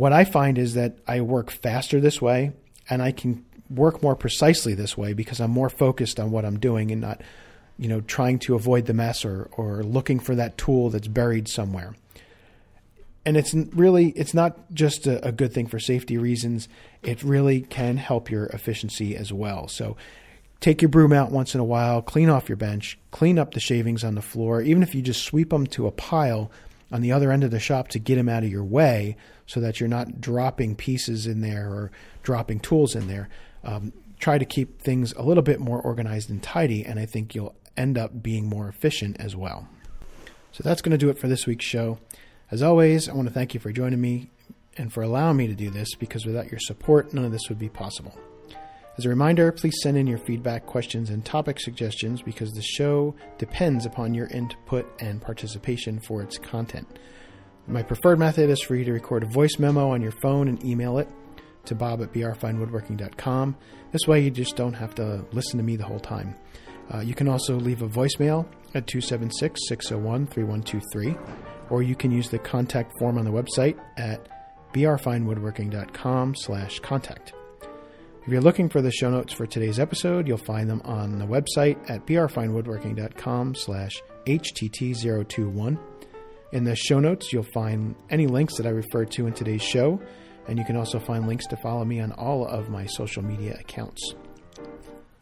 [0.00, 2.52] What I find is that I work faster this way
[2.88, 6.58] and I can work more precisely this way because I'm more focused on what I'm
[6.58, 7.20] doing and not,
[7.76, 11.48] you know, trying to avoid the mess or, or looking for that tool that's buried
[11.48, 11.94] somewhere.
[13.26, 16.66] And it's really, it's not just a, a good thing for safety reasons.
[17.02, 19.68] It really can help your efficiency as well.
[19.68, 19.98] So
[20.60, 23.60] take your broom out once in a while, clean off your bench, clean up the
[23.60, 24.62] shavings on the floor.
[24.62, 26.50] Even if you just sweep them to a pile
[26.90, 29.18] on the other end of the shop to get them out of your way
[29.50, 31.90] so that you're not dropping pieces in there or
[32.22, 33.28] dropping tools in there.
[33.64, 37.34] Um, try to keep things a little bit more organized and tidy, and I think
[37.34, 39.66] you'll end up being more efficient as well.
[40.52, 41.98] So that's going to do it for this week's show.
[42.52, 44.30] As always, I want to thank you for joining me.
[44.76, 47.58] and for allowing me to do this because without your support, none of this would
[47.58, 48.16] be possible.
[48.96, 53.16] As a reminder, please send in your feedback, questions, and topic suggestions because the show
[53.36, 56.86] depends upon your input and participation for its content.
[57.70, 60.62] My preferred method is for you to record a voice memo on your phone and
[60.64, 61.08] email it
[61.66, 63.56] to bob at brfinewoodworking.com.
[63.92, 66.34] This way, you just don't have to listen to me the whole time.
[66.92, 68.44] Uh, you can also leave a voicemail
[68.74, 71.16] at 276 601 3123,
[71.70, 74.28] or you can use the contact form on the website at
[74.72, 77.34] brfinewoodworking.com slash contact.
[78.22, 81.24] If you're looking for the show notes for today's episode, you'll find them on the
[81.24, 85.78] website at brfinewoodworking.com slash htt021.
[86.52, 90.00] In the show notes, you'll find any links that I refer to in today's show,
[90.48, 93.56] and you can also find links to follow me on all of my social media
[93.60, 94.14] accounts.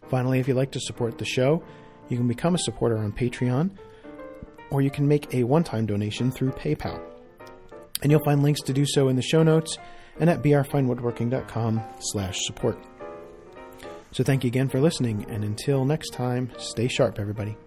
[0.08, 1.62] Finally, if you'd like to support the show,
[2.08, 3.70] you can become a supporter on Patreon,
[4.70, 6.98] or you can make a one-time donation through PayPal.
[8.02, 9.76] And you'll find links to do so in the show notes
[10.18, 12.78] and at brfinewoodworking.com slash support.
[14.12, 17.58] So thank you again for listening, and until next time, stay sharp, everybody.